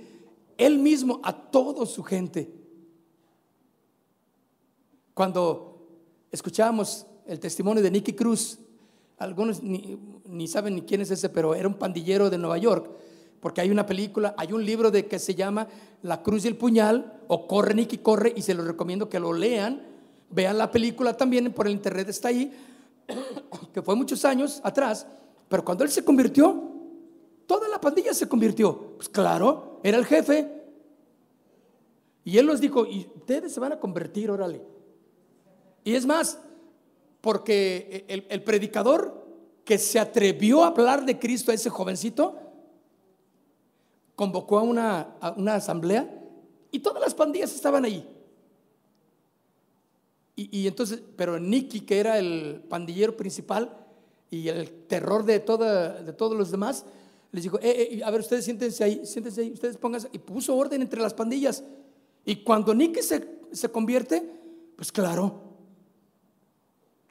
[0.59, 2.53] él mismo a toda su gente.
[5.15, 5.89] Cuando
[6.31, 8.59] escuchábamos el testimonio de Nicky Cruz,
[9.19, 12.91] algunos ni, ni saben ni quién es ese, pero era un pandillero de Nueva York
[13.43, 15.67] porque hay una película, hay un libro de que se llama
[16.03, 19.33] La Cruz y el Puñal, o Corre Nicky Corre, y se los recomiendo que lo
[19.33, 19.83] lean.
[20.31, 22.53] Vean la película también, por el internet está ahí,
[23.75, 25.09] que fue muchos años atrás,
[25.49, 26.71] pero cuando él se convirtió,
[27.49, 28.93] toda la pandilla se convirtió.
[28.95, 30.63] Pues claro, era el jefe.
[32.23, 34.63] Y él nos dijo, y ustedes se van a convertir, órale.
[35.83, 36.39] Y es más,
[37.21, 39.27] porque el, el predicador
[39.65, 42.39] que se atrevió a hablar de Cristo a ese jovencito,
[44.23, 45.17] convocó a una,
[45.53, 46.09] asamblea
[46.71, 48.09] y todas las pandillas estaban ahí.
[50.37, 53.77] Y, entonces, pero Nicky, que era el pandillero principal
[54.31, 56.85] y el terror de, toda, de todos los demás,
[57.33, 60.09] les dijo, eh, eh, a ver, ustedes siéntense ahí, siéntense ahí, ustedes pónganse.
[60.13, 61.65] Y puso orden entre las pandillas.
[62.25, 64.23] Y cuando Nicky se, se convierte,
[64.77, 65.41] pues claro,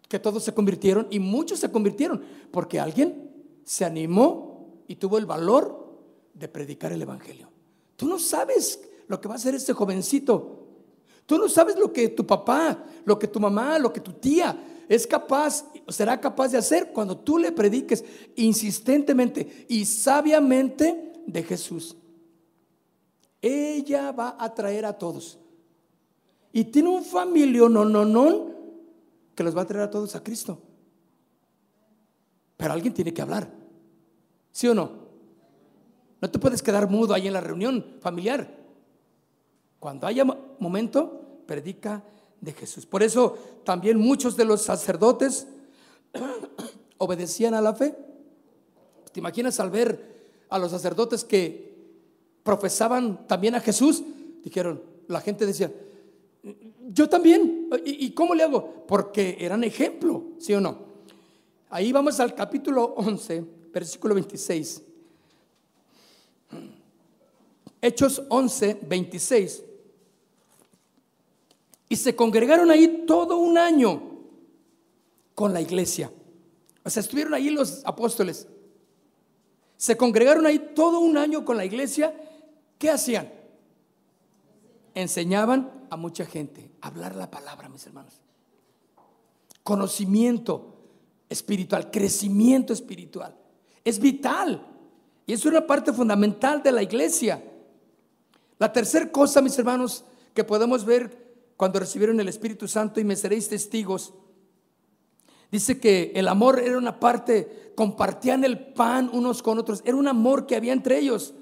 [0.08, 3.34] que todos se convirtieron y muchos se convirtieron, porque alguien
[3.66, 5.81] se animó y tuvo el valor
[6.34, 7.50] de predicar el Evangelio.
[7.96, 10.68] Tú no sabes lo que va a hacer este jovencito.
[11.26, 14.86] Tú no sabes lo que tu papá, lo que tu mamá, lo que tu tía
[14.90, 18.04] es capaz, será capaz de hacer cuando tú le prediques
[18.36, 21.96] insistentemente y sabiamente de Jesús.
[23.42, 25.40] Ella va a traer a todos.
[26.52, 28.52] Y tiene un familio no, no, no,
[29.34, 30.62] que los va a traer a todos a Cristo.
[32.58, 33.50] Pero alguien tiene que hablar.
[34.52, 35.01] ¿Sí o no?
[36.22, 38.48] No te puedes quedar mudo ahí en la reunión familiar.
[39.80, 42.04] Cuando haya momento, predica
[42.40, 42.86] de Jesús.
[42.86, 45.48] Por eso también muchos de los sacerdotes
[47.00, 47.96] obedecían a la fe.
[49.12, 51.74] ¿Te imaginas al ver a los sacerdotes que
[52.44, 54.04] profesaban también a Jesús?
[54.44, 55.72] Dijeron, la gente decía,
[56.88, 57.70] yo también.
[57.84, 58.86] ¿Y, cómo le hago?
[58.88, 60.92] Porque eran ejemplo, ¿sí o no?
[61.70, 63.44] Ahí vamos al capítulo 11,
[63.74, 64.84] versículo 26.
[67.82, 69.64] Hechos 11, 26.
[71.90, 74.02] Y se congregaron ahí todo un año
[75.36, 76.12] con la iglesia.
[76.84, 78.48] O sea, estuvieron ahí los apóstoles.
[79.78, 82.16] Se congregaron ahí todo un año con la iglesia.
[82.78, 83.32] ¿Qué hacían?
[84.94, 88.22] Enseñaban a mucha gente a hablar la palabra, mis hermanos.
[89.64, 90.76] Conocimiento
[91.30, 93.36] espiritual, crecimiento espiritual.
[93.84, 94.66] Es vital.
[95.26, 97.44] Y es una parte fundamental de la iglesia.
[98.62, 100.06] La tercera cosa, mis hermanos,
[100.36, 104.14] que podemos ver cuando recibieron el Espíritu Santo y me seréis testigos.
[105.52, 110.08] Dice que el amor era una parte, compartían el pan unos con otros, era un
[110.08, 111.34] amor que había entre ellos.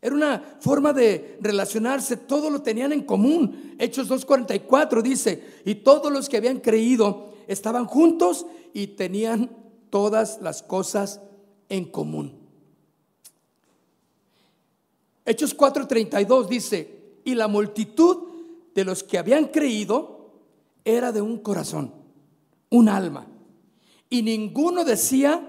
[0.00, 3.74] Era una forma de relacionarse, todo lo tenían en común.
[3.80, 9.50] Hechos 2.44 dice, y todos los que habían creído estaban juntos y tenían
[9.90, 11.20] todas las cosas
[11.68, 12.41] en común.
[15.24, 18.28] Hechos 4.32 dice, y la multitud
[18.74, 20.32] de los que habían creído
[20.84, 21.92] era de un corazón,
[22.70, 23.26] un alma.
[24.10, 25.48] Y ninguno decía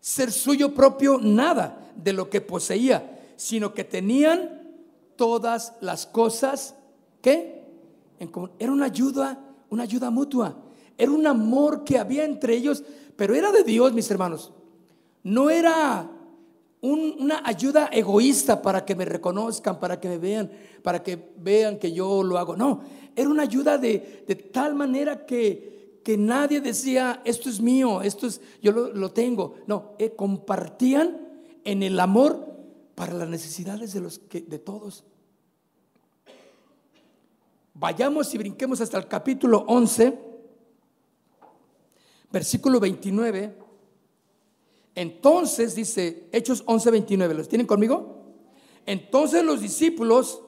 [0.00, 4.72] ser suyo propio nada de lo que poseía, sino que tenían
[5.16, 6.74] todas las cosas
[7.22, 7.64] que
[8.58, 9.40] era una ayuda,
[9.70, 10.56] una ayuda mutua.
[10.98, 12.82] Era un amor que había entre ellos,
[13.16, 14.52] pero era de Dios, mis hermanos.
[15.22, 16.10] No era
[16.84, 20.50] una ayuda egoísta para que me reconozcan, para que me vean,
[20.82, 22.56] para que vean que yo lo hago.
[22.56, 22.82] No,
[23.16, 23.98] era una ayuda de,
[24.52, 29.54] tal manera que, que, nadie decía, esto es mío, esto es, yo lo, tengo.
[29.66, 31.26] No, eh, compartían
[31.64, 32.46] en el amor
[32.94, 35.04] para las necesidades de, los que, de todos.
[37.72, 40.18] Vayamos y brinquemos hasta el capítulo 11,
[42.30, 43.63] versículo 29.
[44.94, 48.22] Entonces dice Hechos 11:29, ¿los tienen conmigo?
[48.86, 50.42] Entonces los discípulos,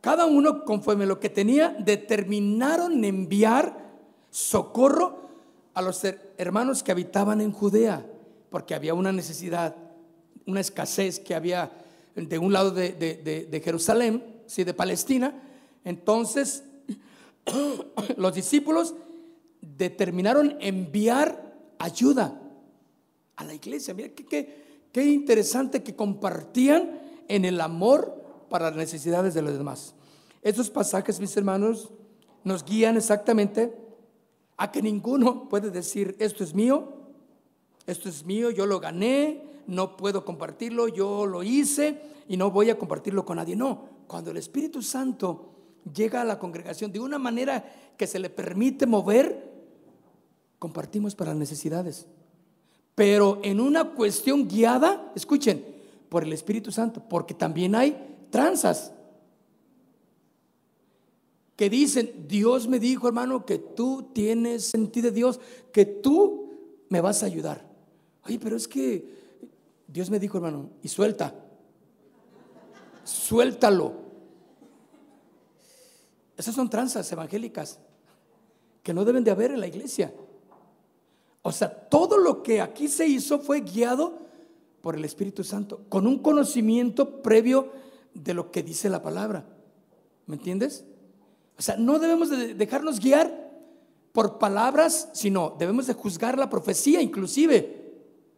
[0.00, 3.88] cada uno conforme lo que tenía, determinaron enviar
[4.30, 5.28] socorro
[5.74, 6.02] a los
[6.38, 8.06] hermanos que habitaban en Judea,
[8.50, 9.76] porque había una necesidad,
[10.46, 11.70] una escasez que había
[12.14, 15.42] de un lado de, Jerusalén, sí, de Palestina.
[15.84, 16.64] Entonces
[18.16, 18.94] los discípulos
[19.60, 22.40] determinaron enviar ayuda
[23.38, 23.94] a la iglesia.
[23.94, 29.94] Mira qué, qué, interesante que compartían en el amor para las necesidades de los demás.
[30.42, 31.90] Estos pasajes, mis hermanos,
[32.42, 33.74] nos guían exactamente
[34.56, 36.94] a que ninguno puede decir, esto es mío,
[37.86, 42.70] esto es mío, yo lo gané, no puedo compartirlo, yo lo hice y no voy
[42.70, 43.54] a compartirlo con nadie.
[43.54, 45.52] No, cuando el Espíritu Santo
[45.94, 47.64] llega a la congregación de una manera
[47.96, 49.48] que se le permite mover,
[50.58, 52.08] compartimos para las necesidades
[52.98, 55.64] pero en una cuestión guiada, escuchen,
[56.08, 57.96] por el Espíritu Santo, porque también hay
[58.28, 58.92] tranzas
[61.54, 65.38] que dicen, Dios me dijo, hermano, que tú tienes sentido de Dios,
[65.72, 66.50] que tú
[66.88, 67.64] me vas a ayudar.
[68.26, 69.08] Oye, pero es que
[69.86, 71.32] Dios me dijo, hermano, y suelta,
[73.04, 73.92] suéltalo.
[76.36, 77.78] Esas son tranzas evangélicas
[78.82, 80.12] que no deben de haber en la iglesia.
[81.42, 84.18] O sea, todo lo que aquí se hizo fue guiado
[84.80, 87.72] por el Espíritu Santo, con un conocimiento previo
[88.14, 89.44] de lo que dice la palabra.
[90.26, 90.84] ¿Me entiendes?
[91.58, 93.48] O sea, no debemos de dejarnos guiar
[94.12, 97.78] por palabras, sino debemos de juzgar la profecía inclusive.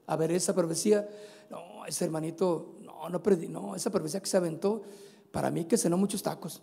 [0.07, 1.09] A ver, esa profecía,
[1.51, 4.83] no, ese hermanito, no, no, no, esa profecía que se aventó,
[5.31, 6.63] para mí que cenó muchos tacos.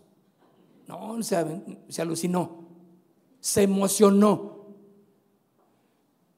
[0.87, 1.37] No, se,
[1.89, 2.65] se alucinó,
[3.39, 4.56] se emocionó.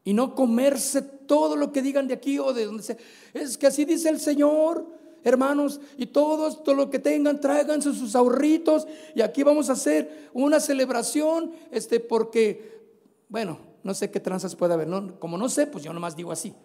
[0.09, 2.97] Y no comerse todo lo que digan de aquí o de donde sea.
[3.31, 4.87] Es que así dice el Señor,
[5.23, 8.87] hermanos, y todos, todo lo que tengan, tráiganse sus ahorritos.
[9.13, 12.87] Y aquí vamos a hacer una celebración, este, porque,
[13.29, 14.87] bueno, no sé qué tranzas puede haber.
[14.87, 15.19] ¿no?
[15.19, 16.55] Como no sé, pues yo nomás digo así.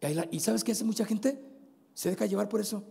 [0.00, 1.38] Y, y ¿sabes qué hace mucha gente?
[1.92, 2.84] Se deja llevar por eso.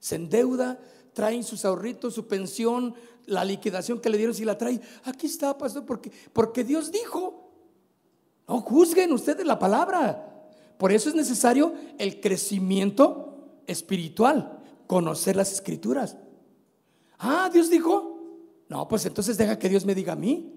[0.00, 0.80] Se endeuda,
[1.12, 2.94] traen sus ahorritos, su pensión,
[3.26, 7.44] la liquidación que le dieron, si la trae, aquí está, pastor, porque, porque Dios dijo.
[8.46, 10.48] No juzguen ustedes la palabra.
[10.78, 16.16] Por eso es necesario el crecimiento espiritual, conocer las escrituras.
[17.18, 18.16] Ah, Dios dijo.
[18.68, 20.54] No, pues entonces deja que Dios me diga a mí.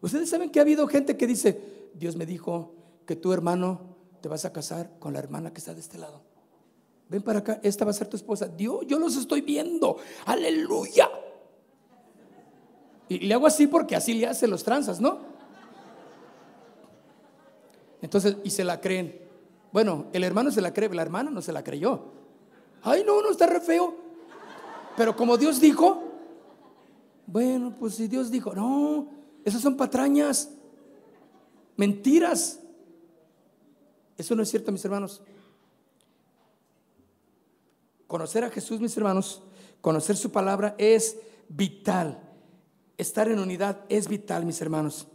[0.00, 2.74] Ustedes saben que ha habido gente que dice, Dios me dijo
[3.06, 6.22] que tu hermano te vas a casar con la hermana que está de este lado.
[7.08, 8.48] Ven para acá, esta va a ser tu esposa.
[8.48, 9.98] Dios, yo los estoy viendo.
[10.26, 11.10] Aleluya.
[13.08, 15.18] Y le hago así porque así le hace los tranzas, ¿no?
[18.00, 19.20] Entonces, y se la creen.
[19.72, 22.12] Bueno, el hermano se la cree, la hermana no se la creyó.
[22.82, 23.94] Ay, no, no está re feo.
[24.96, 26.02] Pero como Dios dijo,
[27.26, 29.08] bueno, pues si Dios dijo, no,
[29.44, 30.50] esas son patrañas,
[31.76, 32.60] mentiras.
[34.16, 35.22] Eso no es cierto, mis hermanos.
[38.06, 39.42] Conocer a Jesús, mis hermanos,
[39.80, 41.16] conocer su palabra es
[41.48, 42.20] vital.
[42.96, 45.06] Estar en unidad es vital, mis hermanos.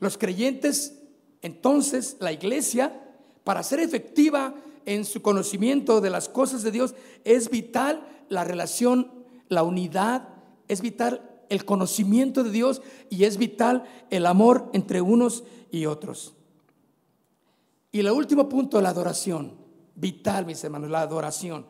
[0.00, 1.00] Los creyentes,
[1.42, 3.00] entonces, la iglesia,
[3.44, 4.54] para ser efectiva
[4.86, 6.94] en su conocimiento de las cosas de Dios,
[7.24, 9.10] es vital la relación,
[9.48, 10.28] la unidad,
[10.68, 16.34] es vital el conocimiento de Dios y es vital el amor entre unos y otros.
[17.92, 19.52] Y el último punto, la adoración.
[19.94, 21.66] Vital, mis hermanos, la adoración.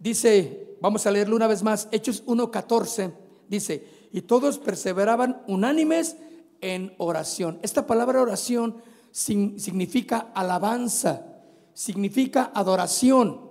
[0.00, 3.12] Dice, vamos a leerlo una vez más, Hechos 1.14,
[3.48, 6.16] dice, y todos perseveraban unánimes
[6.62, 7.58] en oración.
[7.62, 8.76] Esta palabra oración
[9.12, 11.26] significa alabanza,
[11.74, 13.42] significa adoración,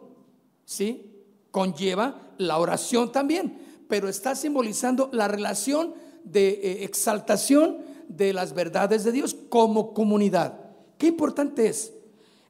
[0.66, 1.24] ¿sí?
[1.52, 5.94] Conlleva la oración también, pero está simbolizando la relación
[6.24, 7.78] de eh, exaltación
[8.08, 10.60] de las verdades de Dios como comunidad.
[10.98, 11.94] Qué importante es.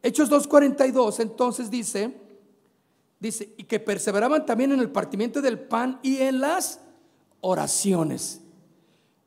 [0.01, 2.28] Hechos 2.42 entonces dice,
[3.19, 6.79] dice, y que perseveraban también en el partimiento del pan y en las
[7.41, 8.41] oraciones.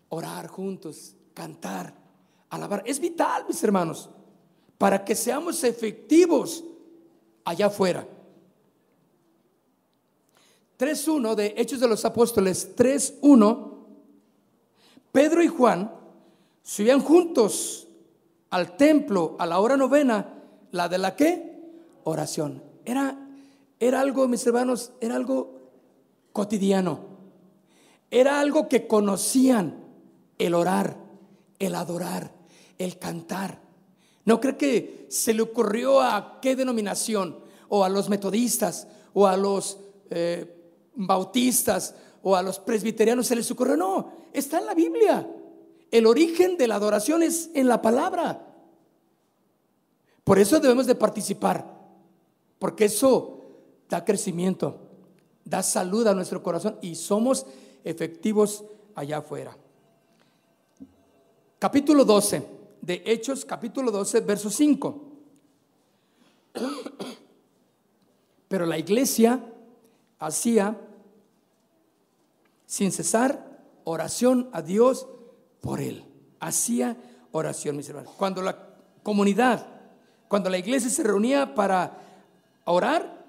[0.08, 1.94] Orar juntos, cantar,
[2.50, 2.82] alabar.
[2.86, 4.10] Es vital, mis hermanos,
[4.78, 6.64] para que seamos efectivos
[7.44, 8.06] allá afuera.
[10.78, 13.72] 3.1 de Hechos de los Apóstoles, 3.1,
[15.12, 15.92] Pedro y Juan
[16.62, 17.86] subían juntos
[18.50, 20.34] al templo a la hora novena,
[20.72, 21.60] la de la qué?
[22.04, 22.62] Oración.
[22.84, 23.21] Era,
[23.82, 25.58] era algo, mis hermanos, era algo
[26.32, 27.00] cotidiano.
[28.12, 29.84] Era algo que conocían,
[30.38, 30.96] el orar,
[31.58, 32.32] el adorar,
[32.78, 33.60] el cantar.
[34.24, 37.40] ¿No cree que se le ocurrió a qué denominación?
[37.70, 39.80] O a los metodistas, o a los
[40.10, 43.76] eh, bautistas, o a los presbiterianos se les ocurrió.
[43.76, 45.28] No, está en la Biblia.
[45.90, 48.46] El origen de la adoración es en la palabra.
[50.22, 51.66] Por eso debemos de participar,
[52.60, 53.40] porque eso
[53.92, 54.80] da crecimiento,
[55.44, 57.44] da salud a nuestro corazón y somos
[57.84, 58.64] efectivos
[58.94, 59.54] allá afuera.
[61.58, 62.42] Capítulo 12
[62.80, 65.02] de Hechos, capítulo 12, verso 5.
[68.48, 69.44] Pero la iglesia
[70.18, 70.74] hacía
[72.64, 75.06] sin cesar oración a Dios
[75.60, 76.02] por él.
[76.40, 76.96] Hacía
[77.30, 78.14] oración, mis hermanos.
[78.16, 78.56] Cuando la
[79.02, 79.66] comunidad,
[80.28, 81.98] cuando la iglesia se reunía para
[82.64, 83.21] orar,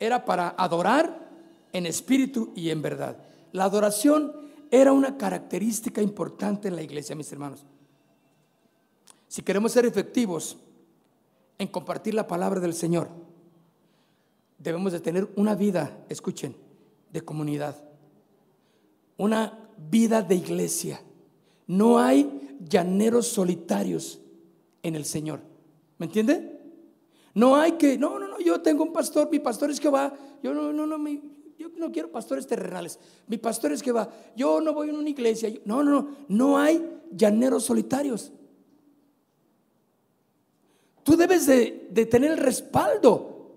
[0.00, 1.30] era para adorar
[1.72, 3.16] en espíritu y en verdad.
[3.52, 4.32] La adoración
[4.70, 7.64] era una característica importante en la iglesia, mis hermanos.
[9.28, 10.56] Si queremos ser efectivos
[11.58, 13.08] en compartir la palabra del Señor,
[14.58, 16.56] debemos de tener una vida, escuchen,
[17.12, 17.76] de comunidad,
[19.16, 21.02] una vida de iglesia.
[21.66, 24.20] No hay llaneros solitarios
[24.82, 25.40] en el Señor.
[25.98, 26.60] ¿Me entiende?
[27.34, 30.12] No hay que, no, no, yo tengo un pastor, mi pastor es que va,
[30.42, 31.08] yo no, no, no,
[31.58, 32.98] yo no quiero pastores terrenales.
[33.26, 34.08] Mi pastor es que va.
[34.34, 35.52] Yo no voy a una iglesia.
[35.66, 36.08] No, no, no.
[36.28, 38.32] No hay llaneros solitarios.
[41.02, 43.56] Tú debes de, de tener el respaldo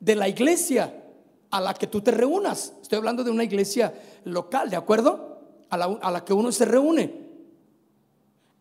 [0.00, 1.04] de la iglesia
[1.50, 2.72] a la que tú te reúnas.
[2.82, 3.94] Estoy hablando de una iglesia
[4.24, 5.28] local, ¿de acuerdo?
[5.70, 7.28] a la, a la que uno se reúne.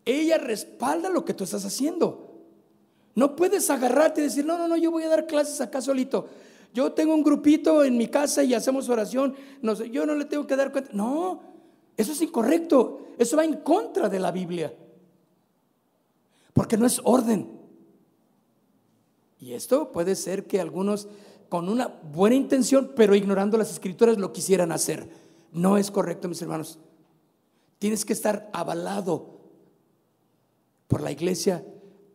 [0.06, 2.27] Ella respalda lo que tú estás haciendo.
[3.18, 6.28] No puedes agarrarte y decir, no, no, no, yo voy a dar clases acá solito.
[6.72, 9.34] Yo tengo un grupito en mi casa y hacemos oración.
[9.64, 10.92] No sé, yo no le tengo que dar cuenta.
[10.94, 11.42] No,
[11.98, 13.08] eso es incorrecto.
[13.18, 14.72] Eso va en contra de la Biblia.
[16.54, 17.50] Porque no es orden.
[19.40, 21.08] Y esto puede ser que algunos
[21.50, 25.10] con una buena intención, pero ignorando las escrituras, lo quisieran hacer.
[25.52, 26.78] No es correcto, mis hermanos.
[27.80, 29.40] Tienes que estar avalado
[30.88, 31.66] por la iglesia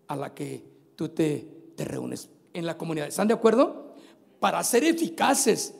[0.07, 0.71] a la que
[1.03, 3.09] tú te, te reúnes en la comunidad.
[3.09, 3.95] ¿Están de acuerdo?
[4.39, 5.75] Para ser eficaces.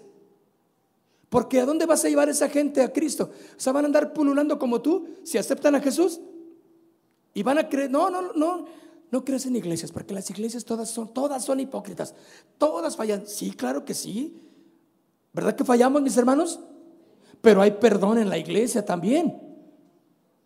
[1.29, 3.31] Porque ¿a dónde vas a llevar esa gente a Cristo?
[3.57, 6.21] O sea, van a andar pululando como tú si aceptan a Jesús.
[7.35, 8.67] Y van a creer, no, no, no,
[9.13, 12.15] no crees en iglesias, porque las iglesias todas son, todas son hipócritas,
[12.59, 13.25] todas fallan.
[13.25, 14.37] Sí, claro que sí.
[15.33, 16.59] ¿Verdad que fallamos, mis hermanos?
[17.41, 19.41] Pero hay perdón en la iglesia también.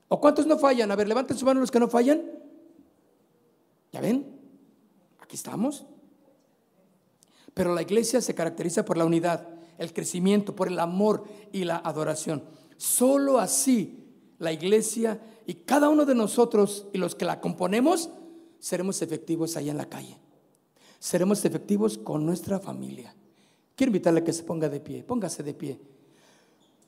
[0.08, 0.90] ¿O cuántos no fallan?
[0.90, 2.22] A ver, levanten su mano los que no fallan.
[3.90, 4.35] ¿Ya ven?
[5.36, 5.84] Estamos.
[7.52, 11.76] Pero la iglesia se caracteriza por la unidad, el crecimiento, por el amor y la
[11.76, 12.42] adoración.
[12.78, 14.02] Solo así
[14.38, 18.08] la iglesia y cada uno de nosotros y los que la componemos
[18.58, 20.18] seremos efectivos allá en la calle.
[20.98, 23.14] Seremos efectivos con nuestra familia.
[23.74, 25.02] Quiero invitarle a que se ponga de pie.
[25.02, 25.78] Póngase de pie.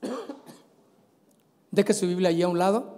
[1.71, 2.98] Deje su Biblia allí a un lado.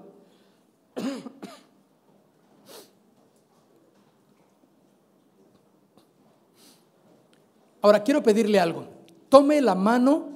[7.82, 8.86] Ahora quiero pedirle algo.
[9.28, 10.28] Tome la mano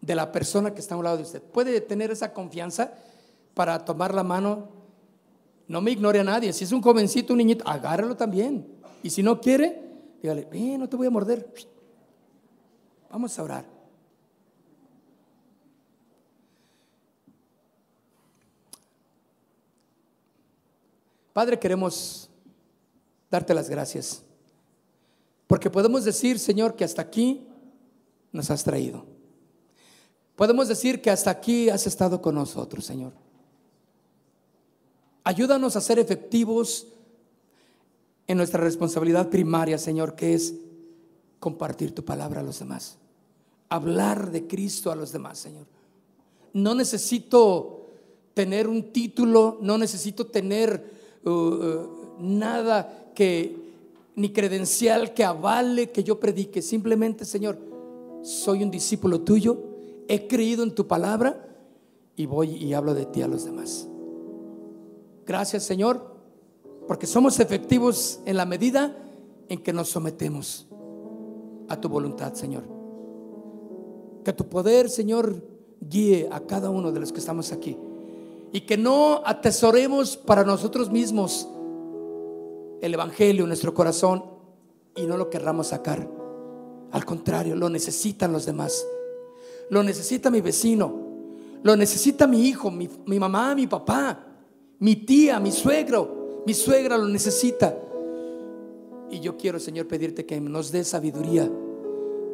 [0.00, 1.42] de la persona que está a un lado de usted.
[1.42, 2.92] ¿Puede tener esa confianza
[3.54, 4.68] para tomar la mano?
[5.66, 6.52] No me ignore a nadie.
[6.52, 8.66] Si es un jovencito, un niñito, agárralo también.
[9.02, 9.82] Y si no quiere,
[10.22, 11.52] dígale, eh, no te voy a morder.
[13.10, 13.78] Vamos a orar.
[21.32, 22.28] Padre, queremos
[23.30, 24.24] darte las gracias
[25.48, 27.48] porque podemos decir, Señor, que hasta aquí
[28.32, 29.06] nos has traído.
[30.36, 33.14] Podemos decir que hasta aquí has estado con nosotros, Señor.
[35.24, 36.86] Ayúdanos a ser efectivos
[38.26, 40.54] en nuestra responsabilidad primaria, Señor, que es
[41.40, 42.98] compartir tu palabra a los demás.
[43.70, 45.66] Hablar de Cristo a los demás, Señor.
[46.52, 47.86] No necesito
[48.34, 50.92] tener un título, no necesito tener
[51.24, 53.67] uh, uh, nada que
[54.18, 56.60] ni credencial que avale que yo predique.
[56.60, 57.56] Simplemente, Señor,
[58.22, 59.62] soy un discípulo tuyo,
[60.08, 61.48] he creído en tu palabra
[62.16, 63.88] y voy y hablo de ti a los demás.
[65.24, 66.16] Gracias, Señor,
[66.88, 68.96] porque somos efectivos en la medida
[69.48, 70.66] en que nos sometemos
[71.68, 72.64] a tu voluntad, Señor.
[74.24, 75.44] Que tu poder, Señor,
[75.80, 77.76] guíe a cada uno de los que estamos aquí.
[78.50, 81.48] Y que no atesoremos para nosotros mismos
[82.80, 84.24] el Evangelio en nuestro corazón
[84.94, 86.08] y no lo querramos sacar.
[86.90, 88.86] Al contrario, lo necesitan los demás.
[89.70, 91.06] Lo necesita mi vecino.
[91.62, 94.26] Lo necesita mi hijo, mi, mi mamá, mi papá,
[94.78, 96.42] mi tía, mi suegro.
[96.46, 97.76] Mi suegra lo necesita.
[99.10, 101.50] Y yo quiero, Señor, pedirte que nos dé sabiduría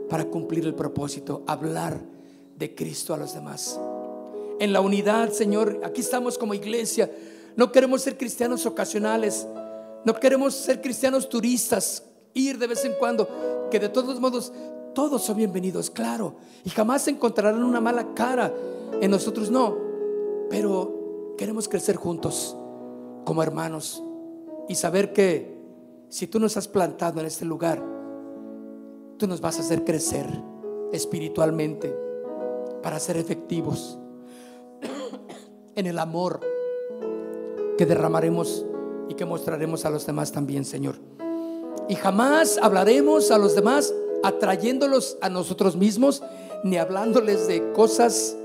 [0.08, 2.00] para cumplir el propósito, hablar
[2.56, 3.80] de Cristo a los demás.
[4.60, 7.10] En la unidad, Señor, aquí estamos como iglesia.
[7.56, 9.46] No queremos ser cristianos ocasionales.
[10.04, 12.04] No queremos ser cristianos turistas,
[12.34, 14.52] ir de vez en cuando, que de todos modos
[14.94, 18.52] todos son bienvenidos, claro, y jamás encontrarán una mala cara
[19.00, 19.76] en nosotros, no,
[20.50, 22.56] pero queremos crecer juntos
[23.24, 24.02] como hermanos
[24.68, 25.58] y saber que
[26.08, 27.82] si tú nos has plantado en este lugar,
[29.16, 30.26] tú nos vas a hacer crecer
[30.92, 31.96] espiritualmente
[32.82, 33.98] para ser efectivos
[35.74, 36.40] en el amor
[37.76, 38.64] que derramaremos
[39.08, 40.96] y que mostraremos a los demás también, Señor.
[41.88, 46.22] Y jamás hablaremos a los demás atrayéndolos a nosotros mismos,
[46.62, 48.36] ni hablándoles de cosas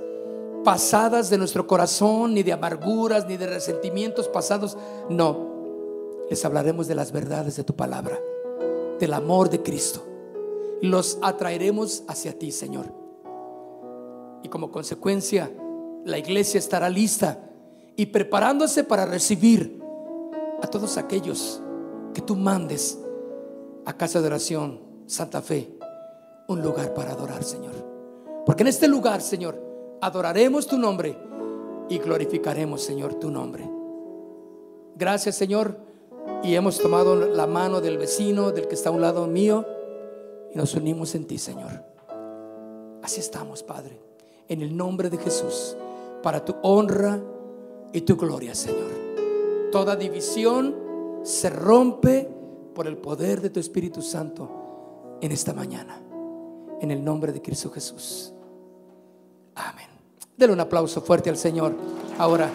[0.64, 4.78] pasadas de nuestro corazón, ni de amarguras, ni de resentimientos pasados.
[5.10, 5.48] No,
[6.30, 8.20] les hablaremos de las verdades de tu palabra,
[9.00, 10.06] del amor de Cristo.
[10.82, 12.94] Los atraeremos hacia ti, Señor.
[14.44, 15.52] Y como consecuencia,
[16.06, 17.50] la iglesia estará lista
[17.96, 19.79] y preparándose para recibir
[20.62, 21.62] a todos aquellos
[22.14, 23.00] que tú mandes
[23.86, 25.70] a casa de oración Santa Fe,
[26.48, 27.74] un lugar para adorar, Señor.
[28.46, 29.60] Porque en este lugar, Señor,
[30.02, 31.18] adoraremos tu nombre
[31.90, 33.70] y glorificaremos, Señor, tu nombre.
[34.96, 35.78] Gracias, Señor.
[36.44, 39.66] Y hemos tomado la mano del vecino, del que está a un lado mío,
[40.54, 41.84] y nos unimos en ti, Señor.
[43.02, 44.00] Así estamos, Padre.
[44.48, 45.76] En el nombre de Jesús.
[46.22, 47.18] para tu honra
[47.94, 48.99] y tu gloria, Señor.
[49.72, 52.28] Toda división se rompe
[52.74, 56.02] por el poder de tu Espíritu Santo en esta mañana.
[56.82, 58.34] En el nombre de Cristo Jesús.
[59.56, 59.88] Amén.
[60.38, 61.76] Dele un aplauso fuerte al Señor.
[62.18, 62.50] Ahora.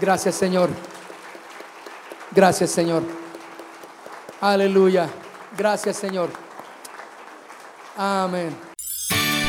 [0.00, 0.70] Gracias, Señor.
[2.34, 3.02] Gracias, Señor.
[4.40, 5.08] Aleluya.
[5.56, 6.30] Gracias, Señor.
[7.96, 8.71] Amén.